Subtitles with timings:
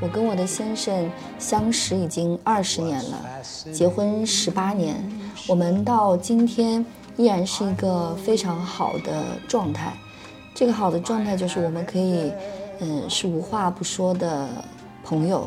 [0.00, 3.18] 我跟我的先生相识已经二十年了，
[3.72, 4.96] 结婚十八年，
[5.46, 6.84] 我们到今天
[7.16, 9.92] 依然是一个非常好的状态。
[10.54, 12.32] 这个好的状态就是我们可以，
[12.80, 14.48] 嗯，是无话不说的
[15.04, 15.46] 朋友，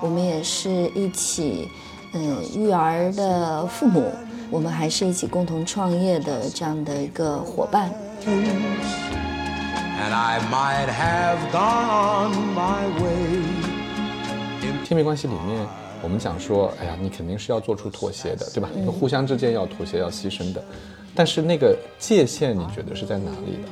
[0.00, 1.68] 我们也是一起，
[2.14, 4.12] 嗯，育儿的父母，
[4.48, 7.90] 我们还是一起共同创业的这样的一个伙伴。
[14.88, 15.66] 亲密关系里面，
[16.00, 18.70] 我们讲说，哎呀，你肯定是要做出妥协的，对吧？
[18.90, 20.64] 互相之间要妥协、要牺牲的。
[21.14, 23.68] 但是那个界限，你觉得是在哪里的？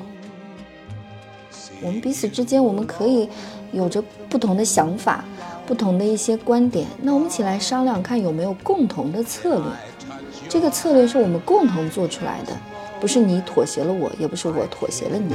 [1.80, 3.30] 我们彼此之间，我们可以
[3.72, 5.24] 有着不同的想法、
[5.66, 6.86] 不同的一些观点。
[7.00, 9.64] 那我们一起来商量，看有没有共同的策略。
[10.50, 12.54] 这个策略是我们共同做出来的，
[13.00, 15.34] 不是你妥协了我，也不是我妥协了你。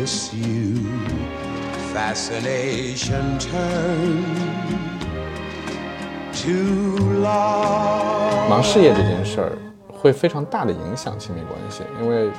[8.49, 9.51] 忙事业这件事儿
[9.91, 12.29] 会非常大的影响亲密关系，因为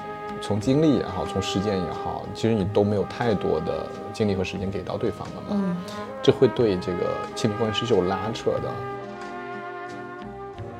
[0.40, 5.46] 从精力也好，从时间也好，其实你都没有太多的精力和时间给到对方了嘛。
[5.50, 5.76] 嗯，
[6.22, 8.68] 这会对这个亲密关系是有拉扯的。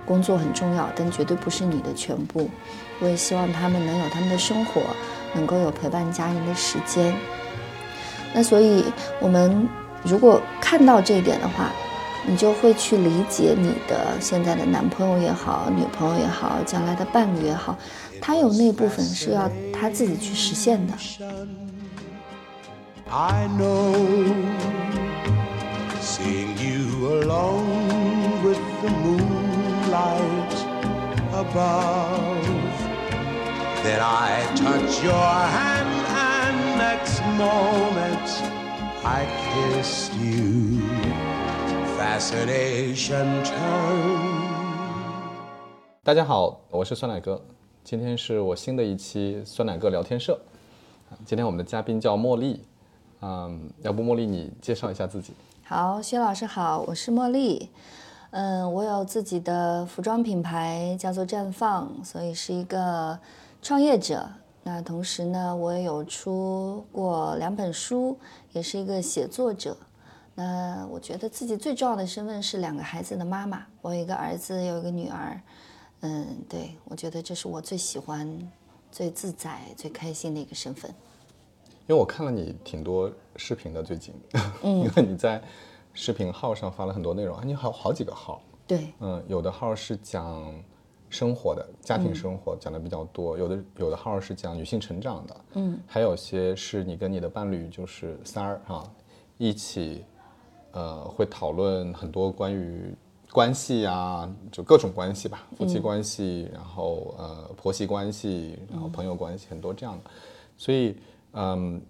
[0.04, 2.50] 工作很重要，但绝对不是你的全部。
[2.98, 4.82] 我也希望他们能有他们的生活，
[5.32, 7.14] 能够有陪伴家人的时间。
[8.34, 8.84] 那所以，
[9.20, 9.68] 我们
[10.02, 11.70] 如果看到这一点的话。
[12.24, 17.76] 你就会去理解你的现在的男朋友也好，女朋友也好，将来的伴侣也好，
[18.20, 20.94] 他有那部分是要他自己去实现的。
[46.04, 47.42] 大家好，我是酸奶哥，
[47.82, 50.38] 今天是我新的一期酸奶哥聊天社。
[51.24, 52.62] 今天我们的嘉宾叫茉莉，
[53.22, 55.32] 嗯，要不茉莉你介绍一下自己？
[55.64, 57.70] 好，薛老师好，我是茉莉，
[58.32, 63.18] 嗯，我有自己的服装品牌叫做绽放，所以是一个
[63.62, 64.28] 创业者。
[64.64, 68.18] 那同时呢，我也有出过两本书，
[68.52, 69.74] 也是一个写作者。
[70.34, 75.40] 那我觉得自己最重要的身份是两个孩子的妈妈，我有一个儿子，有一个女儿。
[76.00, 78.50] 嗯，对，我觉得这是我最喜欢、
[78.90, 80.90] 最自在、最开心的一个身份。
[81.86, 84.14] 因为我看了你挺多视频的，最近，
[84.62, 85.40] 嗯， 因为你在
[85.92, 88.40] 视频号上发了很多内容啊，你好好几个号。
[88.66, 90.52] 对，嗯，有的号是讲
[91.10, 98.90] 生活的，家庭生活讲的比较多，有的有的号是讲女性成长的，嗯，还有些是你跟你的伴侣就是三儿哈
[99.36, 100.04] 一起。
[100.72, 102.94] 呃，会讨论很多关于
[103.30, 110.10] 关系呀，就各种关系吧，夫妻关系，然后呃婆媳关系，然后朋友关系，很多这样的，
[110.56, 110.96] 所以
[111.32, 111.80] 嗯，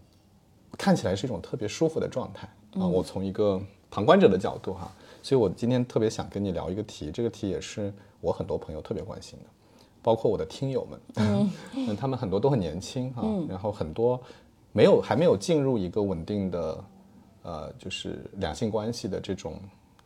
[0.76, 2.86] 看起来是一种特别舒服的状态啊。
[2.86, 3.60] 我从一个
[3.90, 4.90] 旁观者的角度哈，
[5.22, 9.46] 所以我今天特别想跟你聊一个题，这个题也是我很多朋友特别关心的，
[10.02, 14.20] 包括我的听友们，嗯， 他们很多都很年轻啊，然后很多
[14.72, 16.84] 没有还没有进入一个稳定的。
[17.42, 19.54] 呃，就是两性关系的这种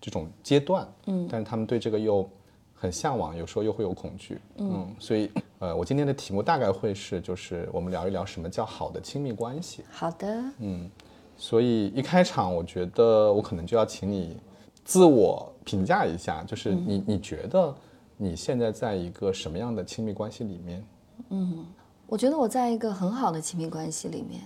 [0.00, 2.28] 这种阶段，嗯，但是他们对这个又
[2.74, 9.82] 很向往，有时候又会有恐惧，嗯，所以呃，我今天的题目大概会是，就是我们聊一聊什么叫好的亲密关系。
[9.90, 10.90] 好的，嗯，
[11.36, 14.36] 所以一开场，我觉得我可能就要请你
[14.84, 17.74] 自我评价一下，就是你你觉得
[18.16, 20.84] 你现在在一个什么样的亲密关系里面？
[21.30, 21.66] 嗯，
[22.06, 24.40] 我觉得我在一个很好的亲密关系里面。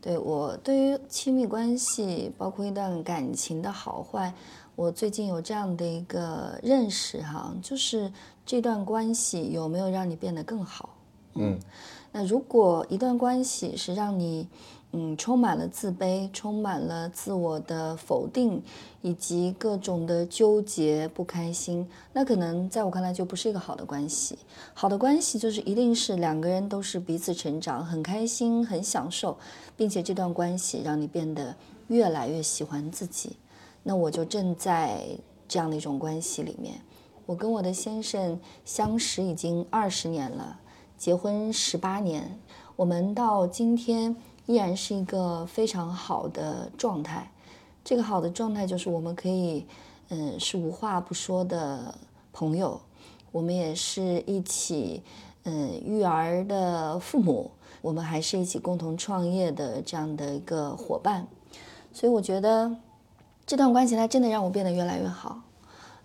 [0.00, 4.32] 对我对于亲密关系，包括一段感情的好坏，
[4.76, 8.12] 我最近有这样的一个认识哈，就是
[8.44, 10.90] 这段关系有没有让你变得更好？
[11.34, 11.58] 嗯，
[12.12, 14.48] 那如果一段关系是让你。
[14.92, 18.60] 嗯，充满了自卑，充满了自我的否定，
[19.02, 21.88] 以及各种的纠结、不开心。
[22.12, 24.36] 那可能在我看来就不是一个好的关系。
[24.74, 29.38] 好的关系就是一定是两个人都是彼此成长，很开心、很享受，
[29.76, 31.54] 并且这段关系让你变得
[31.86, 33.36] 越来越喜欢自己。
[33.84, 35.06] 那我就正在
[35.46, 36.74] 这样的一种关系里面。
[37.26, 40.58] 我跟我的先生相识已经二十年了，
[40.98, 42.40] 结婚十八年，
[42.74, 44.16] 我们到今天。
[44.50, 47.30] 依然是一个非常好的状态，
[47.84, 49.64] 这个好的状态就是我们可以，
[50.08, 51.94] 嗯，是无话不说的
[52.32, 52.80] 朋友，
[53.30, 55.04] 我们也是一起，
[55.44, 61.28] 嗯，育儿的父母，我们还是一起共同创业的这样的一个伙伴，
[61.92, 62.74] 所以我觉得
[63.46, 65.40] 这段关系它真的让我变得越来越好。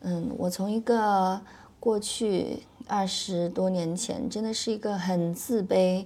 [0.01, 1.42] 嗯，我从一个
[1.80, 6.06] 过去二十多年前真的是一个很自卑、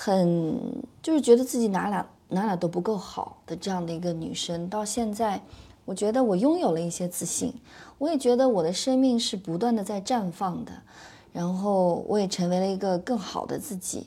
[0.00, 0.60] 很
[1.02, 5.42] 就是觉得自己哪哪哪哪都不够好的这样的一个女生，到现在，
[5.84, 7.52] 我觉得我拥有了一些自信，
[7.98, 10.70] 我也觉得我的生命是不断的在绽放的，
[11.32, 14.06] 然后我也成为了一个更好的自己。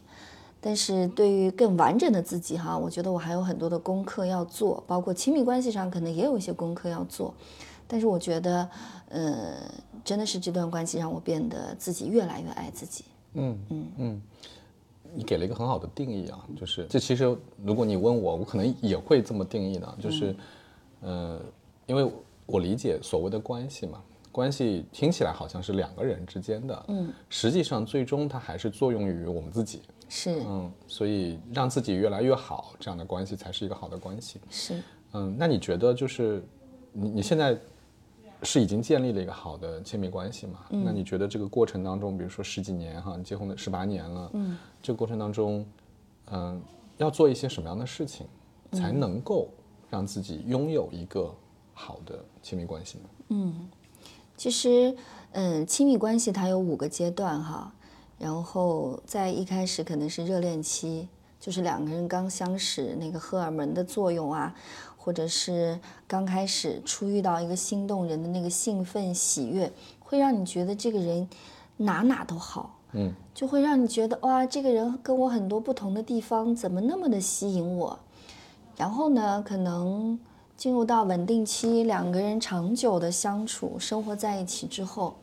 [0.61, 7.33] 但是对于更完整的自己哈，我觉得我还有很多的功课要做，包括亲密关系上可能也有一些功课要做。
[7.85, 8.69] 但是我觉得，
[9.09, 9.57] 呃，
[10.05, 13.03] 真的是这段关系让我变得自己越来越爱自己。
[13.33, 14.21] 嗯嗯嗯，
[15.13, 20.35] 你给了一个很好的定义啊，就是这其实如果你问我，我可能也会这么定义的，就是，
[21.01, 21.39] 呃，
[21.85, 22.09] 因为
[22.45, 29.81] 我理解所谓的关系嘛，关系听起来好像是两个人之间的，嗯，实际上最终它还是作用于我们自己。
[30.13, 34.41] 是，嗯，所以让自己越来越好，这样的关系才是一个好的关系。
[34.49, 34.83] 是，
[35.13, 36.43] 嗯，那你觉得就是
[36.91, 37.57] 你你现在
[38.43, 40.59] 是已经建立了一个好的亲密关系嘛？
[40.69, 45.65] 那你觉得这个过程当中，比如说十几年哈，你结婚的十八年了，嗯，这个过程当中，
[46.31, 46.61] 嗯，
[46.97, 48.25] 要做一些什么样的事情，
[48.71, 49.49] 才能够
[49.89, 51.33] 让自己拥有一个
[51.73, 53.03] 好的亲密关系呢？
[53.29, 53.69] 嗯，
[54.35, 54.95] 其实，
[55.33, 57.71] 嗯，亲密关系它有五个阶段哈。
[58.17, 61.07] 然后在一开始可能是热恋期，
[61.39, 64.55] 就是两个人刚相识，那个荷尔蒙的作用啊，
[65.03, 71.27] 或者是刚开始初遇到一个心动人的那个兴奋喜悦，会让你觉得这个人
[71.77, 77.97] 哪哪都好，嗯，就会让你觉得哇，这个人跟我很多不同的地方怎么那么的吸引我。
[78.77, 80.19] 然后呢，可能
[80.55, 85.15] 进入到稳定期，两个人长久的相处生活在一起之后。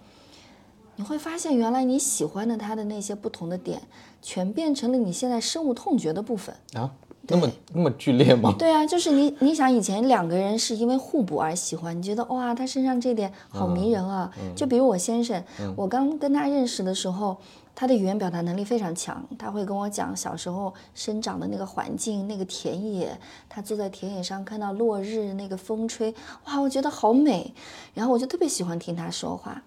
[0.96, 3.80] 你会发现，原来你喜欢的他的那些不同的点，
[4.20, 6.92] 全变成了你现在深恶痛绝的部分啊！
[7.28, 8.54] 那么那么剧烈吗？
[8.58, 14.32] 对啊，就是你你想以前两个人是因为互补而喜欢，你觉得哇，他身上这点好迷人啊！
[14.56, 15.42] 就比如我先生，
[15.76, 17.36] 我刚跟他认识的时候，
[17.74, 26.14] 他的语言表达能力非常强，他会跟我讲小时候生长的那个环境，那个田野，他坐在田野上看到落日，那个风吹，
[26.46, 27.52] 哇，我觉得好美，
[27.94, 29.62] 然后我就特别喜欢听他说话。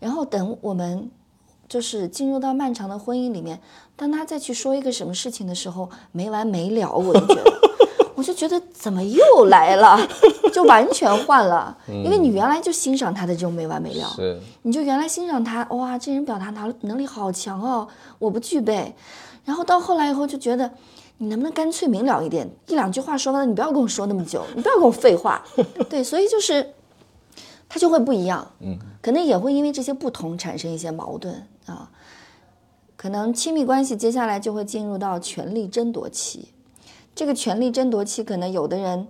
[0.00, 1.10] 然后等我们
[1.68, 3.58] 就是进入到漫长的婚姻里面，
[3.96, 7.52] 当他再去说一个什么事情的时候，没完没了，我就觉得，
[8.14, 9.98] 我就觉得怎么又来了，
[10.52, 11.76] 就完全换了。
[11.88, 14.14] 因为你原来就欣赏他的这种没完没了，
[14.62, 17.88] 你就原来欣赏他，哇，这人表达能能力好强哦，
[18.18, 18.94] 我不具备。
[19.44, 20.70] 然后到后来以后就觉得，
[21.18, 25.42] 你能不能干脆明了一点，一两句话说完了，你不要跟我说那么久，你不要跟我废话。
[25.88, 26.74] 对，所以就是。
[27.74, 31.90] 他就会不一样，嗯，可能也会因为这些不同产生一些矛盾啊，
[32.96, 36.48] 可能亲密关系接下来就会进入到权力争夺期，
[37.14, 39.08] 这个权力争夺期，可能有的人，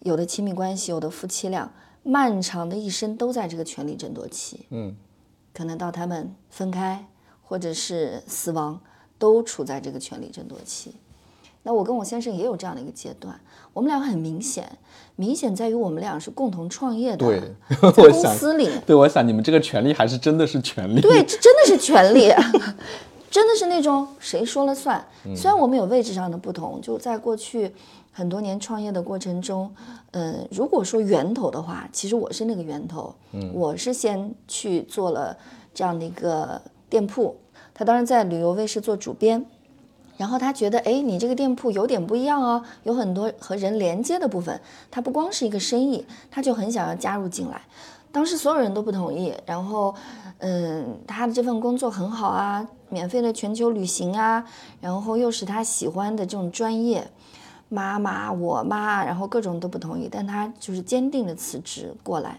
[0.00, 1.72] 有的亲密关系，有的夫妻俩，
[2.02, 4.96] 漫长的一生都在这个权力争夺期，嗯，
[5.52, 7.06] 可能到他们分开
[7.42, 8.80] 或者是死亡，
[9.18, 10.94] 都处在这个权力争夺期。
[11.62, 13.38] 那我跟我先生也有这样的一个阶段，
[13.74, 14.66] 我们俩很明显，
[15.16, 17.40] 明显在于我们俩是共同创业的，对，
[17.92, 22.32] 在公司里，对，我想你们这个权利还是真的是权利，对，这真的是权利，
[23.30, 25.04] 真的是那种谁说了算。
[25.36, 27.70] 虽然我们有位置上的不同，就在过去
[28.10, 29.70] 很多年创业的过程中，
[30.12, 35.36] 嗯，如果说源头的话，其实我是那个源头，嗯，我是先去做了
[35.74, 36.58] 这样的一个
[36.88, 37.36] 店铺，
[37.74, 39.44] 他当时在旅游卫视做主编。
[40.20, 44.60] 然后他觉得，哎，你这个店铺有点不一样哦，有很多和人连接的部分。
[44.90, 47.62] 他不光是一个生意，他就很想要加入进来。
[48.12, 49.34] 当时所有人都不同意。
[49.46, 49.94] 然后，
[50.36, 54.44] 嗯，他的这份工作很好啊，免费的全球旅行啊，
[54.82, 57.10] 然后又是他喜欢的这种专业。
[57.70, 62.38] 妈妈，我妈，然后各种都不同意，但他就是坚定的辞职过来。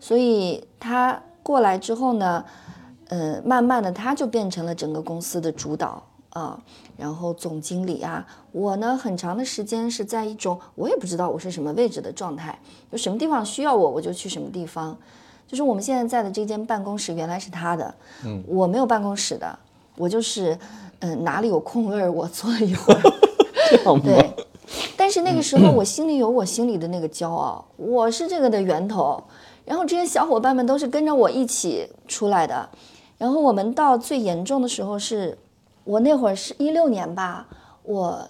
[0.00, 2.44] 所以他过来之后呢，
[3.06, 6.02] 呃，慢慢的他就变成了整个公司的主导。
[6.34, 6.60] 啊，
[6.96, 12.58] 然后总经理啊，我呢很长的时间是在一种我也不知道我是什么位置的状态，
[12.90, 14.96] 就什么地方需要我我就去什么地方。
[15.46, 19.56] 就是我们现在在的这间办公室原来是他的，嗯，我没有办公室的，
[19.96, 20.58] 我就是
[20.98, 23.00] 嗯哪里有空位我坐一会儿，
[24.02, 24.34] 对。
[24.96, 29.22] 但是那个时候我心里有我心里的那个骄傲，我是这个的源头，
[29.64, 32.68] 然后这些小伙伴们都是跟着我一起出来的，
[33.18, 35.38] 然后我们到最严重的时候是。
[35.84, 37.46] 我那会儿是一六年吧，
[37.82, 38.28] 我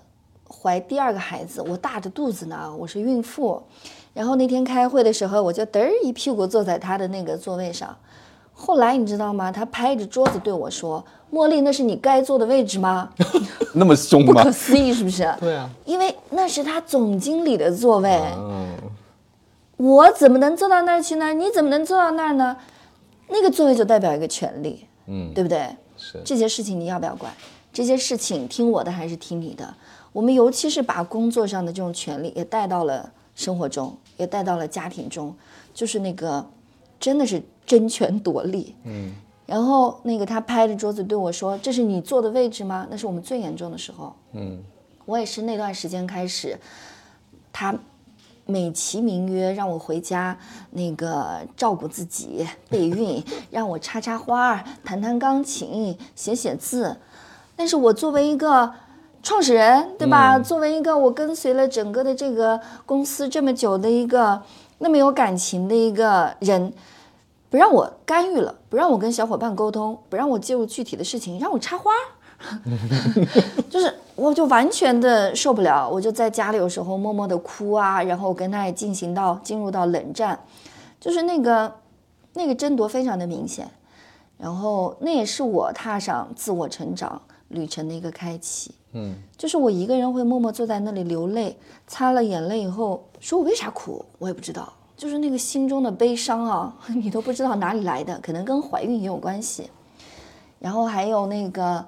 [0.49, 3.63] 怀第二个孩子，我大着肚子呢，我是孕妇。
[4.13, 7.97] 然后那天开会的时候，我就嘚儿一屁股坐在他的那个座位上。
[8.53, 9.51] 后来你知道吗？
[9.51, 13.11] 他拍着桌子对我说：“茉莉，那是你该坐的位置吗？”
[13.75, 14.33] 那么凶吗？
[14.33, 15.29] 不可思议，是不是？
[15.41, 18.21] 对啊，因为那是他总经理的座位。
[18.37, 18.67] 嗯
[19.77, 21.35] 我怎么能坐到那儿去呢？
[21.35, 22.57] 你怎么能坐到那儿呢？
[23.29, 25.67] 那个座位就代表一个权利，嗯，对不对？
[26.05, 27.33] 是，这些事情你要不要管？
[27.73, 29.75] 这些事情听我的还是听你的？
[30.13, 35.35] 我们尤其是把工作上的这种权利也带到了生活中，也带到了家庭中，
[35.73, 36.47] 就是那个
[37.01, 38.77] 真的是争权夺利。
[38.85, 39.13] 嗯，
[39.47, 44.15] 然后那个他拍着桌子对我说：“这是你坐的位置吗？”那是我们最严重的时候。
[44.35, 44.63] 嗯，
[45.05, 46.57] 我也是那段时间开始，
[47.53, 47.75] 他
[48.47, 50.37] 美其名曰让我回家
[50.71, 56.97] 那个照顾自己备孕， 让我插插花、弹弹钢琴、写写字。
[57.57, 58.73] 但是我作为一个
[59.23, 60.39] 创始人，对吧？
[60.39, 64.43] 作为一个我跟随了整个的这个公司这么久的一个
[64.79, 66.73] 那么有感情的一个人，
[67.49, 71.91] 不让我干预了，不让我跟小伙伴沟通，不让我介入具体的事情，让我插花。
[73.71, 80.39] 就是我就完全的受不了，我就在家里有时候默默的哭啊，然后我跟他也进行到进入到冷战，
[81.01, 81.73] 就是那个
[82.35, 83.69] 那个争夺非常的明显，
[84.39, 88.73] 然后那也是我踏上自我成长旅程的一个开启。
[88.93, 99.69] 嗯，就是我一个人会默默坐在那里流泪，擦了眼泪以后，说我为啥哭，我也不知道，就是那个心中的悲伤啊，你都不知道哪里来的，可能跟怀孕也有关系，
[100.61, 101.85] 然后还有那个。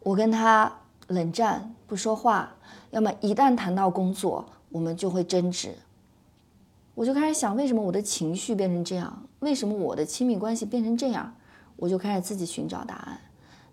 [0.00, 0.72] 我跟他
[1.08, 2.54] 冷战不说话，
[2.90, 5.74] 要么一旦谈到工作，我们就会争执。
[6.94, 9.22] 我就开始想，为什么我的情绪变成这样？
[9.40, 11.34] 为什么我的亲密关系变成这样？
[11.76, 13.20] 我就开始自己寻找答案。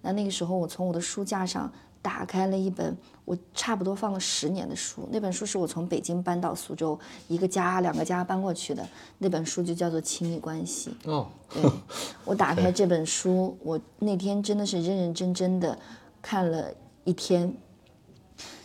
[0.01, 1.71] 那那个时候，我从我的书架上
[2.03, 5.09] 打开了一本我差不多放了十年的书。
[5.11, 8.87] 那本书是我从北京搬到苏州，一个家两个家搬过去的。
[9.17, 10.95] 那本书就叫做《亲密关系》。
[11.11, 11.63] 哦，对，
[12.23, 15.75] 我打开这本书，我那天真的是认认真真的。
[16.21, 16.71] 看了
[17.05, 17.55] 一天，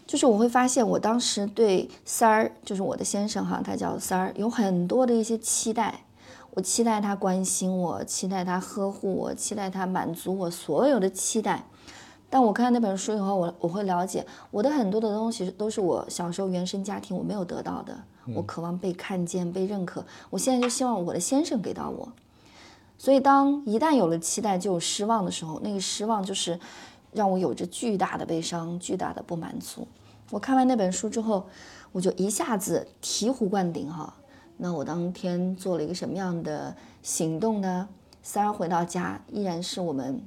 [0.06, 6.00] 就是我会发现，我当时对三儿，就是我的先生哈，他叫三儿，有很多的一些期待。
[6.52, 11.64] 我期待他关心我，期待他呵护我，期待他满足我所有的期待。
[12.28, 17.96] 但我看那本书以后，我我会了解，我的很多的东西都是我小时候原生家庭我没有得到的。
[18.34, 22.12] 我渴望被看见、被认可，我现在就希望我的先生给到我。
[22.98, 26.58] 所以，当一旦有了期待就有失望的时候，那个失望就是。
[27.12, 29.86] 让我有着巨大的悲伤，巨大的不满足。
[30.30, 31.46] 我看完那本书之后，
[31.92, 34.14] 我就一下子醍醐灌顶哈。
[34.58, 37.88] 那我当天做了一个什么样的行动呢？
[38.22, 40.22] 三儿回到家，依然是我们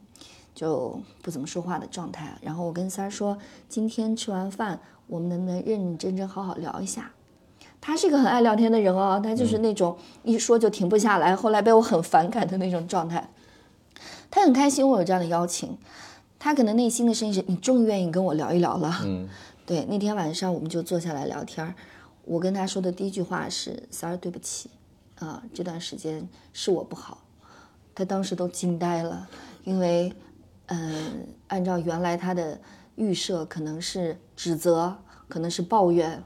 [0.55, 2.35] 就不怎么说话的状态。
[2.41, 3.37] 然后我跟三儿说
[3.69, 7.11] ：“今天吃完饭，我们能不能认认真真好好聊一下？”
[7.79, 13.29] 他是一个很爱聊天的人哦，他就是那种一说就停不下来，后来被我很反感的那种状态。
[14.31, 15.77] 他很开心我有这样的邀请。
[16.43, 19.29] 他可能内心的声音是：“你终于愿意跟我聊一聊了。”嗯，
[19.65, 19.85] 对。
[19.85, 21.73] 那天晚上我们就坐下来聊天儿，
[22.25, 24.69] 我跟他说的第一句话是：“三儿，对不起，
[25.19, 27.23] 啊，这段时间是我不好。”
[27.95, 29.25] 他当时都惊呆了，
[29.63, 30.11] 因为，
[30.65, 32.59] 嗯，按照原来他的
[32.97, 34.93] 预设，可能是指责，
[35.29, 36.21] 可能是抱怨。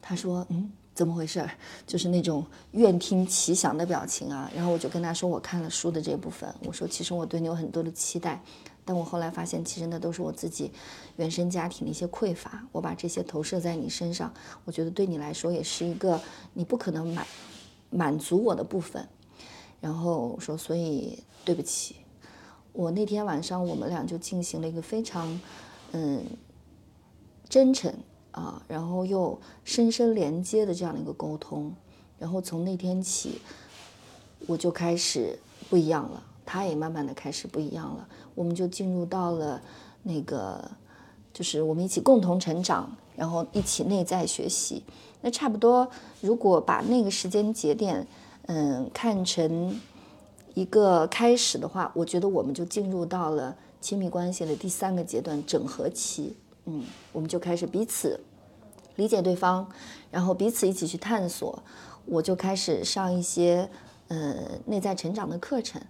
[0.00, 1.46] 他说：“嗯，怎么回事？”
[1.86, 4.50] 就是那种愿听其详的表情啊。
[4.56, 8.40] 然后我就跟他说：“我看了书的这部分，我说其实我对你有很多的期待。”
[8.86, 10.70] 但我后来发现，其实那都是我自己
[11.16, 14.32] 原生家庭的一些匮乏，我把这些投射在你身上，
[14.64, 16.20] 我觉得对你来说也是一个
[16.54, 17.26] 你不可能满
[17.90, 19.06] 满足我的部分。
[19.80, 21.96] 然后说，所以对不起，
[22.72, 25.40] 我那天晚上我们俩就进行了一个非常
[25.92, 26.24] 嗯
[27.48, 27.92] 真诚
[28.30, 31.74] 啊，然后又深深连接的这样的一个沟通。
[32.18, 33.42] 然后从那天起，
[34.46, 35.38] 我就开始
[35.68, 38.08] 不一样了，他也慢慢的开始不一样了。
[38.36, 39.60] 我们就进入到了
[40.04, 40.70] 那个，
[41.32, 44.84] 就是我们一起共同成长，然后一起内在学习。
[45.22, 45.88] 那差不多，
[46.20, 48.06] 如果把那个时间节点，
[48.46, 49.80] 嗯，看成
[50.54, 56.36] 一个开始的话，我觉得我们就进入到了亲密关系的第三个阶段——整合期。
[56.66, 58.20] 嗯，我们就开始彼此
[58.96, 59.66] 理解对方，
[60.10, 61.60] 然后彼此一起去探索。
[62.04, 63.68] 我就开始上一些
[64.08, 65.82] 呃内在成长的课程。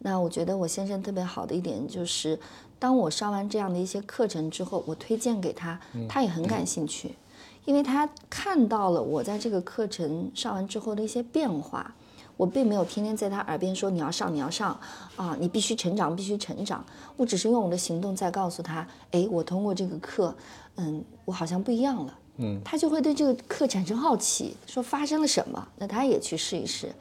[0.00, 2.38] 那我觉得我先生特别好的一点就是，
[2.78, 7.16] 当我上完这样的一些课程之后，我推荐给他，他也很感兴趣，
[7.64, 11.94] 因为他看到了我在这个课程上完之后的一些变化。
[12.36, 14.78] 我并没有天天在他耳边说你要上你要上
[15.16, 16.84] 啊，你必须成长必须成长。
[17.16, 20.32] 我只是用我的行动在告诉他，哎，我通过这个课，
[20.76, 22.16] 嗯，我好像不一样了。
[22.64, 25.68] 他就会对这个课产生好奇，说发生了什么？
[25.78, 26.92] 那他也去试一试。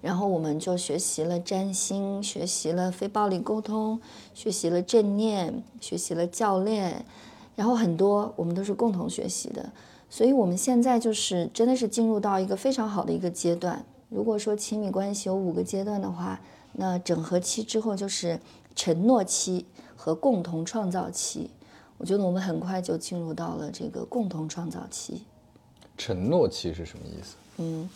[0.00, 3.98] 然后我们就学习了占星，学习了非暴力沟通，
[4.34, 7.04] 学习了正念，学习了教练，
[7.56, 9.72] 然后很多我们都是共同学习的。
[10.10, 13.84] 所以我们现在就是真的是进入到一个非常好的一个阶段。
[14.10, 16.38] 如果说亲密关系有五个阶段的话，
[16.74, 18.38] 那整合期之后就是
[18.76, 19.64] 承诺期
[19.96, 21.50] 和共同创造期。
[21.98, 25.22] 我觉得我们很快就进入到了这个共同创造期。
[25.96, 27.36] 承诺期是什么意思？
[27.58, 27.88] 嗯，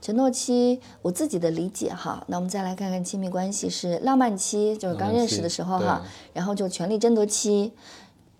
[0.00, 7.72] 承诺期我自己的理解哈，那我们再来看看亲密关系是浪漫期，就是刚认识的时候哈，然后就权力争夺期，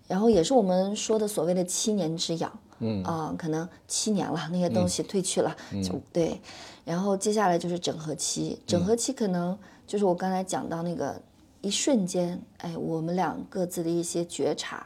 [0.07, 2.51] 然后也是我们说的所谓的七年之痒。
[2.79, 6.41] 嗯啊，可能七年了，那些东西褪去了，就对。
[6.83, 11.21] 然后接下来就是整合期，整合期可能就是我刚才讲到那个
[11.61, 14.85] 一瞬间，哎，我们俩各自的一些觉察，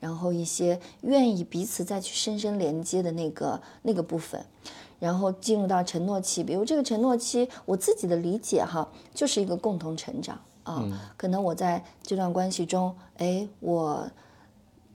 [0.00, 4.44] 然后一些愿意彼此再去深深连接的那个那个部分，
[4.98, 6.44] 然后进入到承诺期。
[6.44, 11.12] 比如这个承诺期，我自己的理解哈，就是一个共同成长啊。
[11.16, 14.10] 可能我在这段关系中，哎，我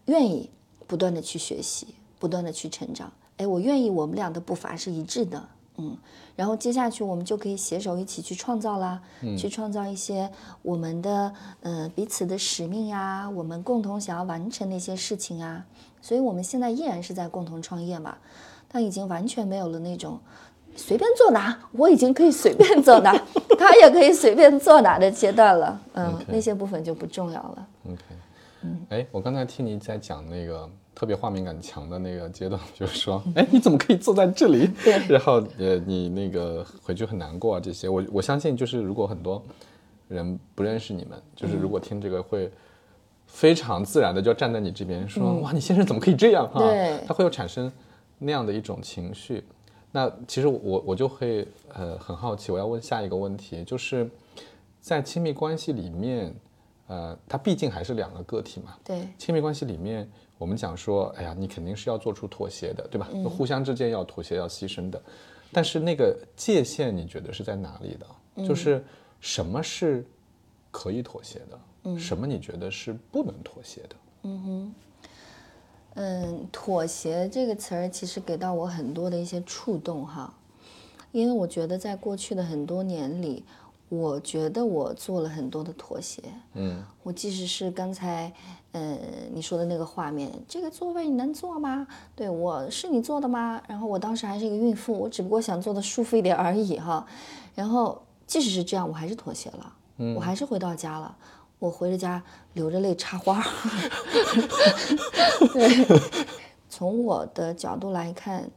[0.05, 0.49] 愿意
[0.87, 1.95] 不断的去学习。
[2.19, 5.47] 不断的去成长，哎，我愿意我们俩的步伐是一致的，
[5.79, 5.97] 嗯，
[6.35, 9.01] 然后接下去我们就可以携手一起去创造啦，
[9.37, 10.29] 去创造一些
[10.61, 15.65] 我们的呃彼此的使命呀，我们共同想要完成的一些事情啊，
[16.01, 18.17] 所以我们现在依然是在共同创业嘛，
[18.67, 20.19] 但已经完全没有了那种
[20.75, 23.11] 随便做哪，我已经可以随便做哪，
[23.57, 27.67] 他也可以随便做哪的阶段了，嗯，那些部分就不重要了。
[27.85, 28.01] OK，
[28.63, 30.69] 嗯，哎，我刚才听你在讲那个。
[30.99, 34.67] 特别画面感强的那个阶段， 就是说，哎，你怎么可以坐在这里？
[34.83, 39.41] 对，然后呃，你那个回去很难过啊，这些，我我相信，就是如果很多
[40.09, 42.51] 人不认识你们，就是如果听这个会
[43.27, 46.45] 非常自然的就站在你这边说，哇，你先生怎么可以这样？
[46.51, 47.71] 哈，对，他会有产生
[48.17, 49.41] 那样的一种情绪。
[49.93, 54.05] 那其实我我就会呃很好奇，我要问下一个问题，就是
[54.81, 56.35] 在亲密关系里面，
[56.89, 60.09] 呃，它毕竟还是两个个体嘛，对，亲密关系里面。
[60.39, 63.07] 我们讲说，哎呀，你肯定是要做出妥协的，对吧？
[63.29, 64.99] 互相之间要妥协、要牺牲的。
[65.51, 68.47] 但是那个界限，你觉得是在哪里的？
[68.47, 68.83] 就是
[69.19, 70.03] 什么是
[70.71, 71.99] 可以妥协的？
[71.99, 73.95] 什么你觉得是不能妥协的？
[74.23, 74.73] 嗯哼，
[75.95, 80.33] 嗯，妥协这个词儿其实给到我很多的一些触动哈，
[81.11, 83.43] 因为我觉得在过去的很多年里。
[83.89, 86.21] 我觉得我做了很多的妥协，
[86.53, 88.31] 嗯，我即使是刚才，
[88.71, 88.95] 呃，
[89.33, 91.87] 你说的那个画面，这个座位你能坐吗？
[92.15, 93.59] 对我是你坐的吗？
[93.67, 97.03] 然后我当时还是一个孕妇，我只不过想坐的舒服一点而已哈。
[97.55, 101.17] 然后即使是这样，我还是妥协了，嗯，我还是回到家了，
[101.57, 102.21] 我回了家
[102.53, 103.43] 流着泪插花。
[105.51, 106.01] 对，
[106.69, 108.51] 从我的角度来看，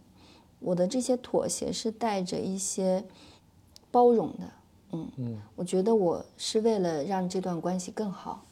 [0.60, 3.02] 我的这些妥协是带着一些
[3.90, 4.44] 包容的。
[4.92, 8.44] 嗯嗯，我觉得我是为了让这段关系更好。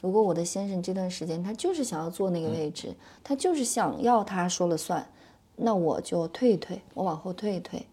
[0.00, 5.08] 如果我的先生这段时间他就是想要坐那个位置，他就是想要他说了算，
[5.56, 7.86] 那我就退一退，我往后退一退。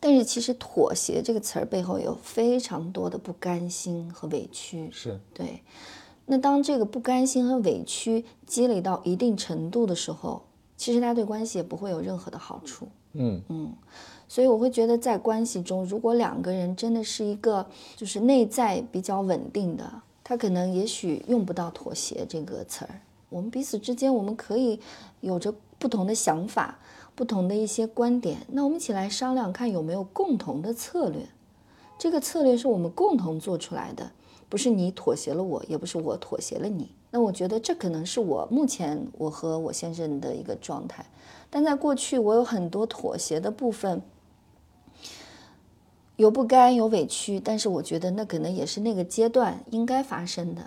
[0.00, 4.88] 但是其实妥协这个词儿背后有非常多的不甘心和委屈。
[4.92, 5.62] 是对。
[6.26, 10.42] 那当这个不甘心和委屈积累到一定程度的时候，
[10.76, 12.88] 其实他对关系也不会有任何的好处。
[13.12, 13.72] 嗯嗯。
[14.28, 19.88] 所以我会觉得，在关系中，如果两个人真的是一个就是内在比较稳定的，
[20.24, 23.00] 他可能也许用不到妥协这个词儿。
[23.28, 24.80] 我们彼此之间，我们可以
[25.20, 26.78] 有着不同的想法，
[27.14, 31.20] 不同的一些观点，那我们一起来商量，看有没有共同的策略。
[31.96, 34.10] 这个策略是我们共同做出来的，
[34.48, 36.90] 不是你妥协了我，也不是我妥协了你。
[37.12, 41.06] 那我觉得这可能是我目前我和我先生的一个状态。
[41.48, 44.02] 但在过去，我有很多妥协的部分。
[46.16, 50.62] 有不甘，有委屈，但是我觉得那可能也是那个阶段应该发生的。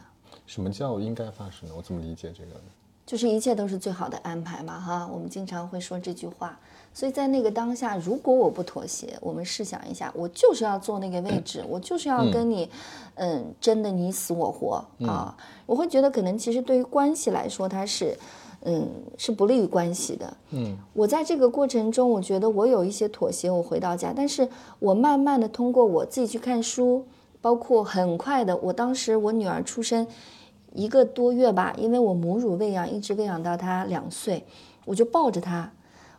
[0.45, 1.75] 什么叫应该发生的？
[1.75, 2.59] 我怎么理解这个？
[3.05, 5.09] 就是一切都是最好的安排嘛，哈。
[5.11, 6.59] 我们经常会说这句话。
[6.93, 12.69] 所以在那个当下，如果我不妥协，我们试想一下，我就是要坐那个位置，我就是要跟你，
[13.15, 15.35] 嗯，争的你死我活啊！
[15.65, 18.17] 我会觉得，可能其实对于关系来说，它是。
[18.63, 20.37] 嗯，是不利于关系的。
[20.51, 23.49] 嗯，我在这个过程中，我觉得我有一些妥协。
[23.49, 27.05] 我回到家，但是我慢慢的通过我自己去看书，
[27.39, 30.05] 包括很快的，我当时我女儿出生
[30.73, 34.45] 一个多月吧，因为我母乳喂养一直喂养到她两岁，
[34.83, 35.71] 我就抱着她，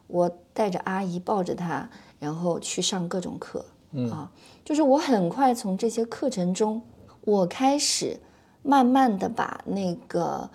[0.07, 3.63] 我带着阿姨抱着她，然后去上各种课。
[3.93, 4.31] 嗯啊，
[4.65, 6.81] 就是我很快从这些课程中，
[7.27, 8.19] 我开始
[8.63, 10.49] 慢慢的把那个。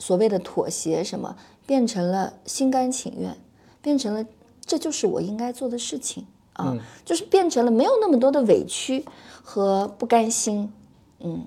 [0.00, 1.36] 所谓的妥协，什么
[1.66, 3.36] 变成了心甘情愿，
[3.80, 4.26] 变成了
[4.64, 9.04] 这就是我应该做的事情啊，就是变成了没有那么多的委屈
[9.42, 10.72] 和不甘心。
[11.20, 11.44] 嗯，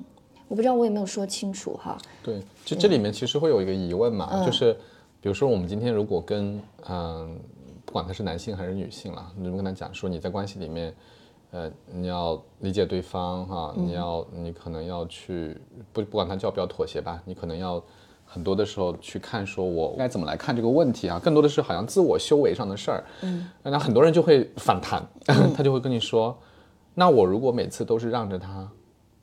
[0.47, 1.97] 我不知道我有没有说清楚哈。
[2.21, 4.71] 对，就这里面其实会有一个疑问嘛，就是
[5.19, 7.35] 比如说我们今天如果跟嗯，
[7.85, 10.95] 不管他是男性还是女性了，你就跟他讲说你在关系里面，
[11.49, 15.57] 呃，你要理解对方哈，你要你可能要去
[15.91, 17.83] 不不管他叫不叫妥协吧，你可能要。
[18.33, 21.19] 很多的时候去看，说我该怎么来看这个问题啊？
[21.23, 23.03] 更多的是好像自我修为上的事儿。
[23.21, 25.05] 嗯，那很多人就会反弹，
[25.55, 26.35] 他就会跟你说
[26.95, 28.67] ：“那我如果每次都是让着他，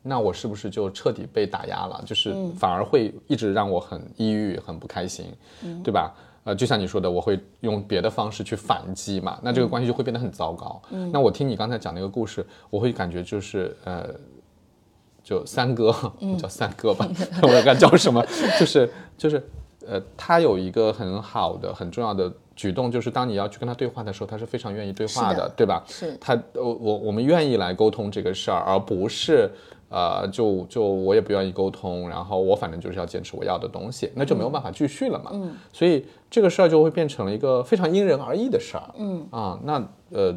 [0.00, 2.00] 那我是不是就彻底被打压了？
[2.06, 5.26] 就是反而会一直让我很抑郁、很不开心，
[5.64, 6.14] 嗯对吧？
[6.44, 10.80] 呃，就像你说的，我会用别的方式去反击嘛，那这个关系就会变得很糟糕。
[10.92, 14.06] 嗯那我听你刚才讲那个故事，我会感觉就是呃。”
[15.30, 15.94] 就三哥，
[16.36, 17.08] 叫三哥吧，
[17.42, 18.20] 我也不知道叫什么？
[18.58, 19.40] 就是就是，
[19.86, 25.84] 呃，他有一个很好的、很重要的举动，就是当你要去跟他对话的时候，他是非常愿意对话的，对吧？
[25.86, 29.48] 是他，我我我们愿意来沟通这个事儿，而不是
[29.88, 35.30] 呃，就就我也不愿意沟通，然后我反正就是要坚持我要的东西，那就没有办法继续了嘛。
[35.32, 38.82] 嗯，所以这个事儿就会变成了一个非常因人而异的事儿。
[38.98, 40.36] 嗯啊，那呃，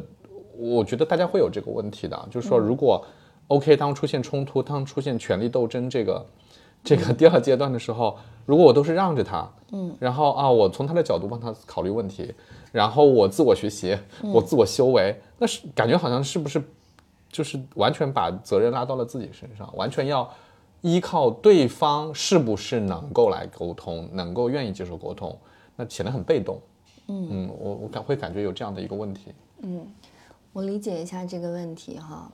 [0.56, 3.04] 我觉得大家会有这个问题的，就是说如果。
[3.48, 6.26] OK，当出现冲突，当出现权力斗争这个
[6.82, 12.34] 这个第二阶段的时候，如果我都是让着他，嗯，然后啊，我从他的角度帮他考虑问题，
[12.72, 16.62] 然后我自我学习，我自我修为，那是感觉好像是不是
[17.30, 20.28] 就是完全把责任拉到了自己身上，完全要
[20.80, 25.38] 依靠对方是不是能够来沟通，能够愿意接受沟通，
[25.76, 26.60] 那显得很被动。
[27.08, 29.32] 嗯嗯，我我感会感觉有这样的一个问题。
[29.62, 29.86] 嗯，
[30.52, 32.30] 我理解一下这个问题哈。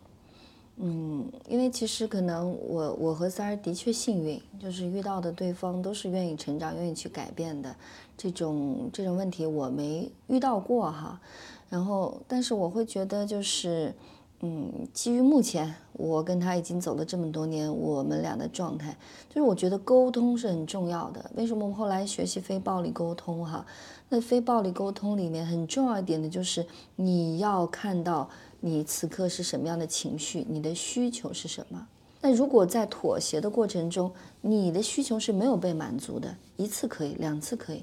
[0.82, 7.76] 嗯，因为其实可能我我和三儿的确幸运，就是遇到的对方都是愿意成长、愿意去改变的，
[8.16, 11.20] 这种这种问题我没遇到过哈。
[11.68, 13.94] 然后，但是我会觉得就是，
[14.40, 18.96] 嗯，基于目前我跟他已经走了这么多年，我们俩的状态，
[19.28, 21.30] 就是我觉得沟通是很重要的。
[21.34, 23.66] 为什么我们后来学习非暴力沟通哈？
[24.08, 26.64] 那非暴力沟通里面很重要一点的就是
[26.96, 28.30] 你要看到。
[28.60, 30.46] 你此刻是什么样的情绪？
[30.48, 31.86] 你的需求是什么？
[32.20, 34.10] 那如果在妥协的过程中，
[34.42, 37.82] 你的需求是没有被满足的，一次可以，两次可以，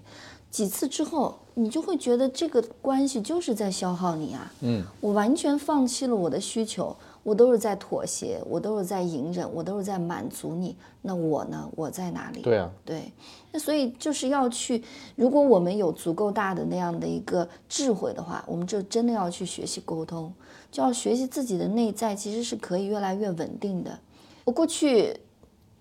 [0.52, 4.54] 几次之后，你就会觉得这个关系就是在消耗你啊。
[4.62, 6.96] 嗯，我完全放弃了我的需求。
[7.24, 10.74] 我都是在妥协，我都是在隐忍，我都是在满足你。
[11.02, 11.70] 那我呢？
[11.76, 12.42] 我在哪里？
[12.42, 13.12] 对啊，对。
[13.52, 14.82] 那所以就是要去，
[15.18, 20.34] 如果我们有足够大的那样的一个智慧的话，我们就真的要去学习沟通，
[20.78, 23.98] 就要学习自己的内在，其实是可以越来越稳定的。
[24.46, 25.20] 我过去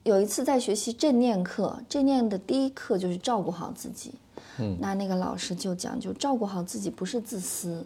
[0.04, 4.14] 有一次在学习正念课，正念的第一课就是照顾好自己。
[4.58, 7.84] 嗯，那那个老师就讲，就照顾好自己不是自私。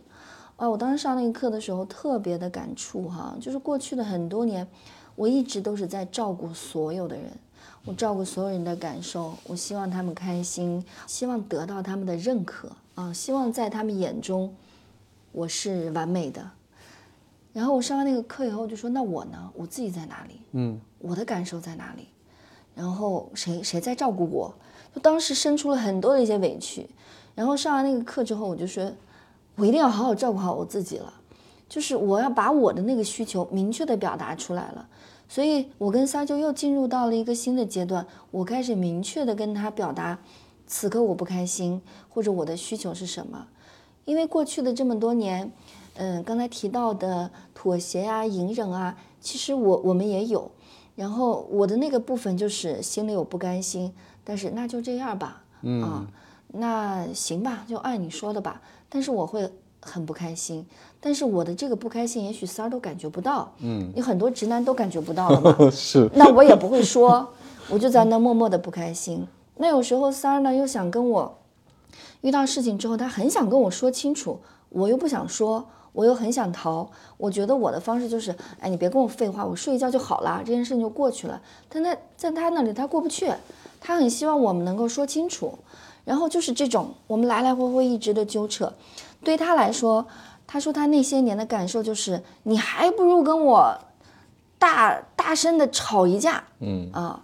[0.54, 4.64] 啊，我当时上那个课的时候特别的感触哈，就是过去的很多年，
[5.16, 7.24] 我一直都是在照顾所有的人，
[7.86, 14.54] 我照顾所有人的感受，我希望他们开心，希望得到他们的认可啊，希望在他们眼中
[15.32, 16.48] 我是完美的。
[17.52, 19.50] 然后我上完那个课以后就说，那我呢？
[19.54, 20.40] 我自己在哪里？
[20.52, 22.08] 嗯，我的感受在哪里？
[22.74, 24.54] 然后谁谁在照顾我？
[24.94, 26.88] 就当时生出了很多的一些委屈。
[27.34, 28.92] 然后上完那个课之后，我就说。
[29.56, 31.12] 我一定要好好照顾好我自己了，
[31.68, 34.88] 就是我要把我的那个需求明确的表达出来了，
[35.28, 40.18] 所以我跟撒就又进入到了一个新的阶段，我开始明确的跟他表达，
[40.66, 43.48] 此刻我不开心或者我的需求是什么，
[44.06, 45.52] 因为过去的这么多年，
[46.00, 50.50] 嗯，刚才提到的妥协啊、隐忍啊，其实我我们也有，
[50.96, 53.92] 然后我的那个部分就是心里有不甘心，
[54.24, 55.42] 但是那就这样吧，
[55.82, 56.06] 啊，
[56.48, 58.62] 那行吧，就按你说的吧。
[58.88, 60.66] 但是我会很不开心，
[61.00, 67.28] 但是我的这个不开心，也许三儿都感觉不到，嗯，有很多直男都感觉不到了嘛， 是，那我也不会说，
[67.68, 69.28] 我就在那默默的不开心。
[69.58, 71.38] 那有时候三儿呢又想跟我，
[72.22, 76.88] 遇到事情之后，他很想跟我说清楚，我又不想说，我又很想逃。
[77.16, 81.40] 我觉得我的方式就是，哎，你别跟我废话，我睡一觉就好了，这件事情就过去了。
[81.68, 83.32] 但他在他那里他过不去，
[83.80, 85.58] 他很希望我们能够说清楚。
[86.02, 88.72] 然后就是这种，我们来来回回一直的纠扯，
[89.22, 90.06] 对他来说，
[90.46, 93.78] 他说他那些年的感受就是，你还不如跟我
[94.58, 97.22] 大大声的吵一架，嗯啊，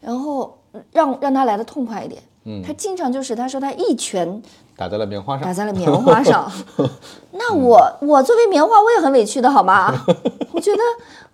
[0.00, 0.58] 然后
[0.92, 4.42] 让让他来的痛快一点，嗯，他经常就是他说他一拳
[4.76, 6.50] 打在了棉花上，打在了棉花上，
[7.32, 9.92] 那我我作为棉花我也很委屈的好吗？
[10.52, 10.78] 我觉得。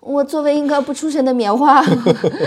[0.03, 1.81] 我作为一个不出声的棉花，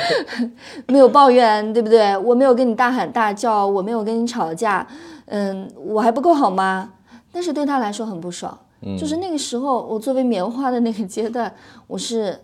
[0.88, 2.18] 没有抱怨，对不对？
[2.18, 4.86] 我没有跟你大喊大叫，我没有跟你吵架，
[5.28, 6.92] 嗯，我还不够好吗？
[7.32, 8.60] 但是对他来说很不爽，
[9.00, 11.50] 就是那个时候，我作为棉花的那个阶段，
[11.88, 12.38] 我是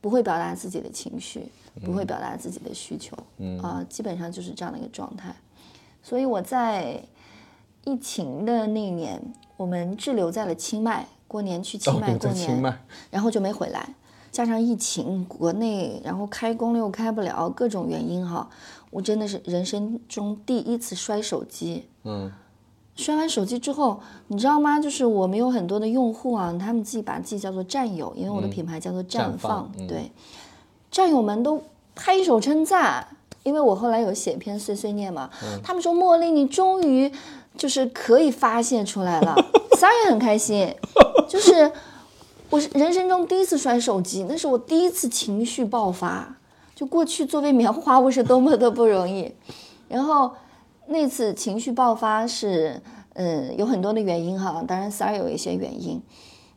[0.00, 1.50] 不会表达自己的情绪，
[1.84, 5.34] 不会表达自己的需求，嗯啊，基本上就是这样的一个状态。
[6.04, 7.02] 所以我在
[7.84, 9.20] 疫情的那一年，
[9.56, 12.78] 我们滞留在了清迈，过年去清迈过年，
[13.10, 13.94] 然后就没回来。
[14.30, 18.48] 加上疫情，国内然后开工又开不了，各种原因哈，
[18.90, 21.86] 我真的是人生中第一次摔手机。
[22.04, 22.32] 嗯，
[22.96, 24.80] 摔完手机之后，你知道吗？
[24.80, 29.70] 就是我们有很多的用户啊，他们自己把自己叫做战友，因为我的品牌叫做绽放。
[29.86, 30.10] 对，
[30.90, 31.62] 战友们都
[31.94, 33.06] 拍手称赞，
[33.42, 35.28] 因为我后来有写一篇碎碎念嘛，
[35.62, 37.12] 他们说茉莉你终于
[37.56, 39.34] 就是可以发泄出来了，
[39.78, 40.74] 三儿也很开心，
[41.28, 41.70] 就是。
[42.50, 46.36] 我是人生中第一次摔手机，那是我第一次情绪爆发。
[46.74, 49.34] 就过去作为棉花，我是多么的不容易。
[49.88, 50.30] 然后
[50.88, 52.82] 那次情绪爆发是，
[53.14, 56.02] 嗯，有很多的原因哈，当然三儿有一些原因。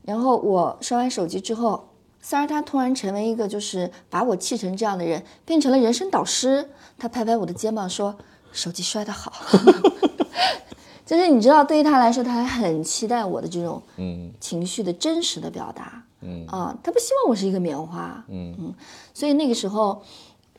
[0.04, 1.88] 然后我摔完手机之后，
[2.20, 6.72] 三儿他突然成为一个就是把我气成这样的人，变成了人生导师。
[6.98, 8.18] 他拍拍我的肩膀说
[8.52, 9.32] ：“手机摔得好。”
[11.06, 14.32] 就是你知道，对于他来说，他还很期待我的这种嗯。
[14.40, 16.46] 情绪的真实的表达，嗯。
[16.48, 18.56] 啊，他不希望我是一个棉花，嗯。
[18.60, 18.74] 嗯，
[19.14, 20.02] 所以那个时候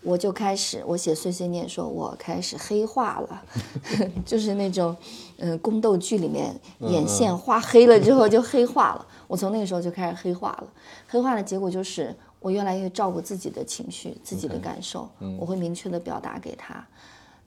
[0.03, 3.43] 我就开始我写碎碎念，说我开始黑化了，
[4.25, 4.97] 就是那种
[5.39, 10.69] 嗯宫斗剧里面眼线画黑了之后就黑化了，我从那个时候就开始黑化了，
[11.09, 15.09] 黑化的结果就是我越来越照顾自己的情绪、自己的感受，
[15.41, 16.87] 我会明确的表达给他。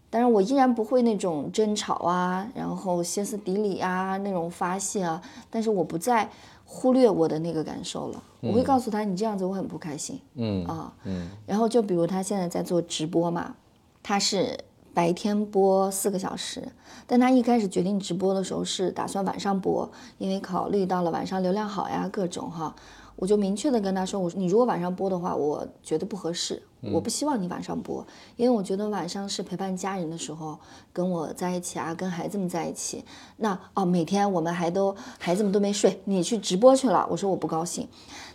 [0.10, 6.30] 但是我依然不会那种争吵啊，然后歇斯底里啊那种发泄啊，但是我不再
[6.66, 8.24] 忽略我的那个感受了。
[8.42, 10.20] 我会告诉他，你这样子我很不开心。
[10.36, 11.30] 嗯啊，嗯。
[11.46, 13.56] 然后就比如他现在在做直播嘛，
[14.02, 14.58] 他是
[14.94, 16.68] 白天播四个小时，
[17.06, 22.76] 但他一开始决定直播的时候是打算晚上播，因为考虑到了晚上流量好呀，各种哈。
[23.20, 28.06] 我就明确的跟他说，我说你如果晚上播的话，我觉得不合适，我不希望你晚上播，
[28.38, 30.58] 因为我觉得晚上是陪伴家人的时候，
[30.94, 33.04] 跟我在一起啊，跟孩子们在一起。
[33.36, 37.86] 那哦，每天我们还都孩子们都没睡，你去直播去了，我说我不高兴。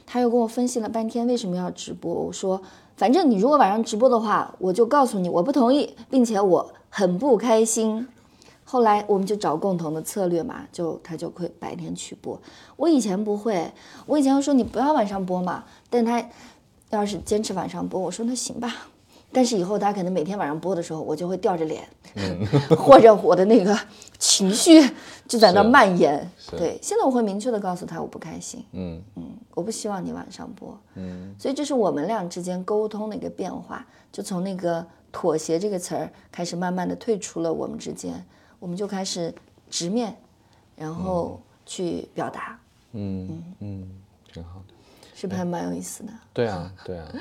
[0.05, 2.61] 他又跟我分析了半天为什么要直播，我说
[2.95, 8.07] 反正你如果晚上直播的话，我就告诉你我不同意，并且我很不开心。
[8.75, 12.37] 后来我们就找共同的策略嘛，就他就会白天去播。
[12.75, 13.73] 我以前不会，
[14.05, 16.21] 我以前说你不要晚上播嘛，但他
[16.91, 18.89] 要是坚持晚上播，我说那行吧。
[19.31, 21.89] 但是以后他可能每天晚上播的时候，我就会吊着脸，
[22.77, 23.79] 或者我的那个
[24.19, 24.83] 情绪
[25.29, 26.29] 就在那蔓延。
[26.51, 29.23] 对，现在我会明确的告诉他我不开心，嗯嗯，
[29.55, 31.33] 我不希望你晚上播，嗯。
[31.39, 38.27] 所以这是我们俩之间沟通的一个变化，就从那个妥协这个词儿开始，慢慢的退出了我们之间。
[38.65, 39.31] 我们就开始
[39.69, 40.17] 直面，
[40.75, 42.59] 然后去表达。
[42.93, 43.91] 嗯嗯嗯，
[44.33, 44.75] 挺好的，
[45.15, 46.13] 是不是还蛮有意思的？
[46.33, 47.13] 对啊对啊，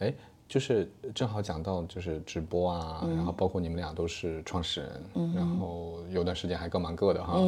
[0.00, 0.12] 哎，
[0.48, 4.80] 就是正好讲到就是直播啊，然后包括你们俩都是创始
[5.14, 7.38] 人，然后有段时间还各忙各的哈。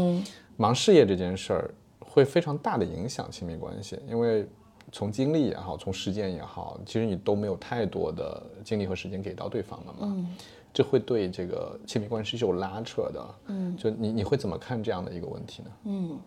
[0.56, 4.46] 忙事业这件事儿会非常大的影响亲密关系，因为
[4.92, 10.26] 从经历也好，从实践也好，其实你都没有太多的精力和时间给到对方了嘛。
[10.72, 15.70] 这会对这个亲密关系是有拉扯的，嗯，就你你会怎么看这样的一个问题呢？
[15.84, 16.18] 嗯，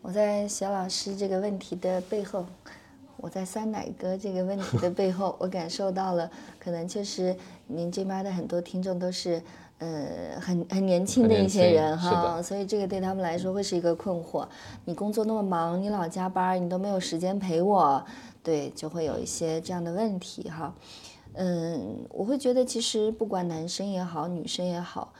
[0.00, 2.46] 我在小老师这个问题的背后，
[3.18, 9.42] 我在酸奶哥这个问题的背后，我感受到了，可能确实您这边的很多听众都是，
[9.78, 14.46] 呃，很很年轻的一些人哈，所以这个对他们来说会是一个困惑。
[14.86, 18.02] 你工作那么忙，你老加班，你都没有时间陪我，
[18.42, 20.74] 对，就会有一些这样的问题哈。
[21.34, 25.12] 嗯，我会觉得其实不管男生也好，女生也好，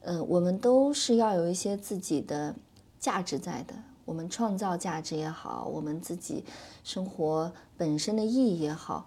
[0.00, 2.54] 嗯，我们都是要有一些自己的
[2.98, 3.74] 价值在的。
[4.04, 6.44] 我们创造价值也好，我们自己
[6.82, 9.06] 生活本身的意义也好，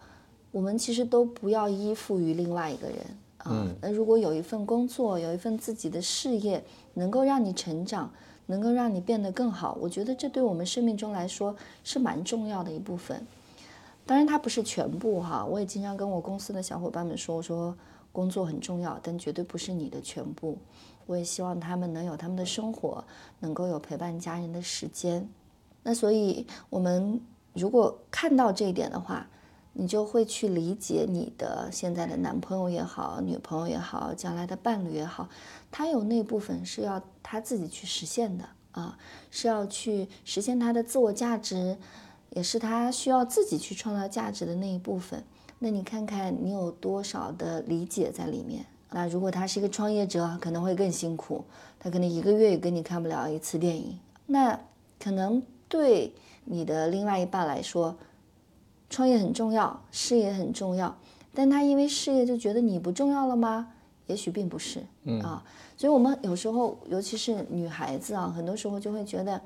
[0.51, 2.97] 我们其实都不要依附于另外一个人
[3.39, 3.67] 啊。
[3.81, 8.09] 那如果有一份工作，有一份自己的事业，能够让你成长，
[8.45, 11.53] 能够让你变得更好，我觉得这对我们生命中来说
[11.83, 13.25] 是蛮重要的一部分。
[14.05, 15.45] 当然，它不是全部哈。
[15.45, 17.75] 我也经常跟我公司的小伙伴们说，我说
[18.11, 20.57] 工作很重要，但绝对不是你的全部。
[21.05, 23.03] 我也希望他们能有他们的生活，
[23.39, 25.29] 能够有陪伴家人的时间。
[25.83, 27.19] 那所以，我们
[27.53, 29.27] 如果看到这一点的话，
[29.73, 35.27] 你就会去理解你的现在的男朋友也好，女朋友也好，将来的伴侣也好，
[35.71, 38.97] 他有那部分是要他自己去实现的啊，
[39.31, 41.77] 是要去实现他的自我价值。
[42.35, 45.23] 也是他需要自己去创造价值的那一部分。
[45.59, 48.65] 那你看看你有多少的理解在里面？
[48.91, 51.43] 那如果他是一个创业者，可能会更辛苦，
[51.79, 53.97] 他可能一个月也跟你看不了一次电影。
[54.25, 54.59] 那
[54.99, 56.13] 可能对
[56.45, 57.95] 你的另外一半来说，
[58.89, 60.95] 创业很重要，事业很重要，
[61.33, 63.69] 但他因为事业就觉得你不重要了吗？
[64.07, 64.79] 也许并不是，
[65.23, 65.41] 啊，
[65.77, 69.41] 所以我们有时候，尤其是女孩子啊，很多时候就会觉得，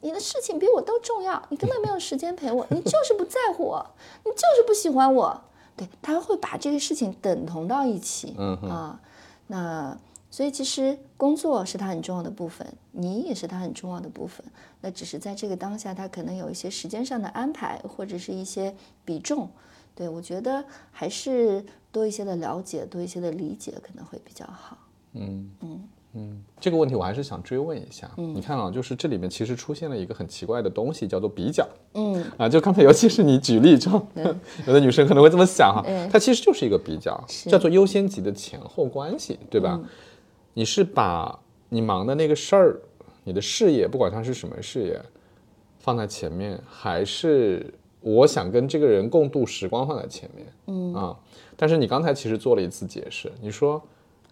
[0.00, 5.40] 你的事情比我都重要，你根本没有时间陪我，你就是不在乎我，你就是不喜欢我，
[5.76, 9.00] 对他会把这个事情等同到一起，嗯啊，
[9.46, 9.98] 那
[10.30, 14.44] 所以其实工作是他很重要的部分，你也是他很重要的部分，
[14.80, 19.48] 那只是在这个当下，他可能有一些时间上的安排，或者是一些比重。
[19.94, 24.76] 对，我觉得还是多一些的了解，多一些的理解可能会比较好。
[25.14, 28.10] 嗯嗯嗯，这个问题我还是想追问一下。
[28.16, 31.68] 你看啊，就是这里面其实出现了一个很奇怪的东西，叫做比较。
[31.92, 34.04] 嗯啊，就刚才尤其是你举例中，
[34.66, 39.78] 有的女生可能会这么想哈，嗯它其实就是一个比较，叫做优先级的前后关系，对吧？
[40.54, 42.80] 你是把你忙的那个事儿，
[43.24, 44.98] 你的事业，不管它是什么事业，
[45.80, 50.46] 放在前面，还是我想跟这个人共度时光放在前面？
[50.68, 51.14] 嗯啊，
[51.56, 53.82] 但是你刚才其实做了一次解释，你说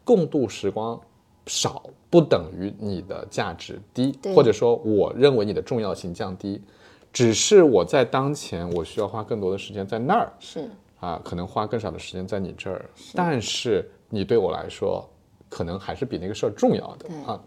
[0.03, 0.99] 共度时光
[1.47, 6.63] 少不等于你的价值低，或者说我认为你的重要性降低，
[7.13, 10.69] 只是我在当前我需要花更多的时间在那儿是，
[11.01, 15.09] 啊，可能花更少的时间在你这儿，但是你对我来说，
[15.49, 17.15] 可能还是比那个事儿重要的。
[17.27, 17.41] 啊，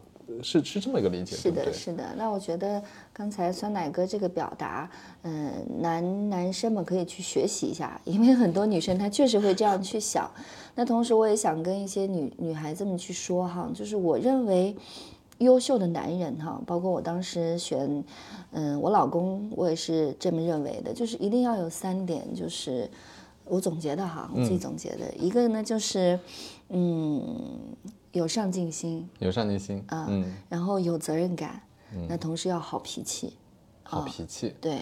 [0.43, 1.73] 是是这么一个理解，是的，对对？
[1.73, 2.03] 是的。
[2.15, 4.89] 那我觉得刚才酸奶哥这个表达，
[5.23, 10.29] 嗯、男男生们可以去学习一下，因为很多女生她确实会这样去想。
[10.77, 14.75] 那同时，我也想跟一些女女孩子们去说哈，就是我认为
[15.39, 18.03] 优秀的男人哈，包括我当时选，
[18.51, 22.87] 嗯，我老公，我也是这么认为的，就是一定要有三点，就是
[23.45, 26.19] 我总结的哈，我自己总结的，一个呢就是，
[26.69, 27.19] 嗯，
[28.11, 31.59] 有上进心，有上进心，啊嗯，然后有责任感，
[32.07, 33.33] 那同时要好脾气，
[33.81, 34.53] 好脾气。
[34.61, 34.81] 对，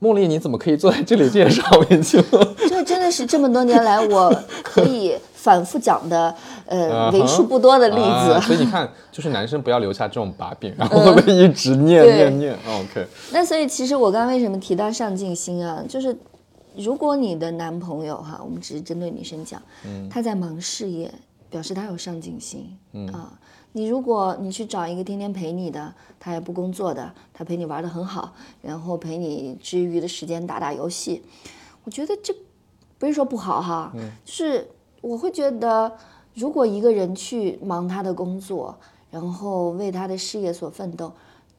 [0.00, 2.24] 茉莉，你怎么可以坐在这里介绍脾气呢？
[2.68, 6.34] 这真的是这么多年来我可以反复讲的，
[6.64, 8.40] 呃，为数不多的例啊子。
[8.48, 15.84] 所以你看，就是男生不要留下这种把柄，然后会一直念对念念？OK，那所以其实我刚刚为什么提到上进心啊？
[15.86, 16.16] 就是
[16.74, 19.60] 如果你的男朋友哈，我们只是针对女生讲，
[20.08, 21.12] 他在忙事业，
[21.50, 22.66] 表示他有上进心，
[23.12, 23.32] 啊。
[23.72, 31.22] 你如果你去找一个天天陪你的，他也不工作的，他陪你玩的很好，然后陪你之余的时间打打游戏，
[31.84, 32.34] 我觉得这
[32.98, 33.92] 不是说不好哈，
[34.24, 34.68] 就是
[35.00, 35.96] 我会觉得，
[36.34, 38.76] 如果一个人去忙他的工作，
[39.10, 41.12] 然后为他的事业所奋斗，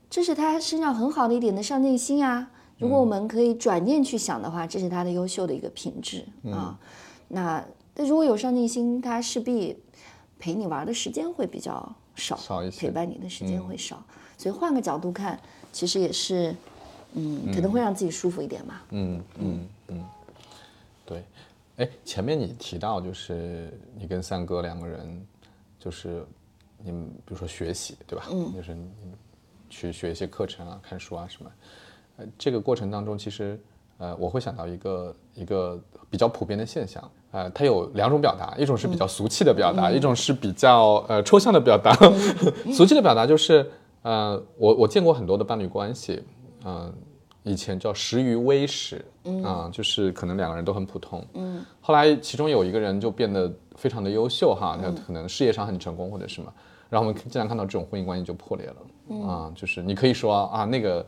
[0.09, 2.51] 这是他身上很好的一点的上进心啊。
[2.77, 6.77] 如果我们可以转念去想的话，这是他的优秀的一个品质啊。
[7.29, 7.63] 那
[7.95, 9.77] 那如果有上进心，他势必
[10.39, 14.03] 陪你玩的时间会比较少，少一些陪伴你的时间会少。
[14.37, 15.39] 所以换个角度看，
[15.71, 16.55] 其实也是，
[17.13, 18.81] 嗯，可能会让自己舒服一点嘛。
[18.89, 20.05] 嗯嗯嗯，
[21.05, 21.23] 对。
[21.77, 25.25] 哎，前面你提到就是你跟三哥两个人，
[25.79, 26.25] 就是
[26.77, 28.25] 你们比如说学习，对吧？
[28.31, 28.89] 嗯，就是你
[29.69, 31.51] 去学一些课程啊、看书啊什么。
[32.17, 33.59] 呃，这个过程当中，其实
[34.01, 37.01] 呃，我会想到一个一个比较普遍的现象。
[37.29, 41.93] 呃，它有两种表达，一种是比较俗气的表达，一种是比较呃抽象的表达。
[42.73, 46.23] 俗气的表达就是，呃，我我见过很多的伴侣关系，
[46.65, 46.91] 嗯、
[47.43, 49.05] 以前叫识于微时，
[49.45, 56.51] 啊、就是可能两个人都很普通，嗯，后来其中有一个人就变得非常的优秀哈，他可能事业上很成功或者什么，
[56.89, 61.05] 然后我们经常看到这种婚姻关系就破裂了，啊、就是你可以说啊那个。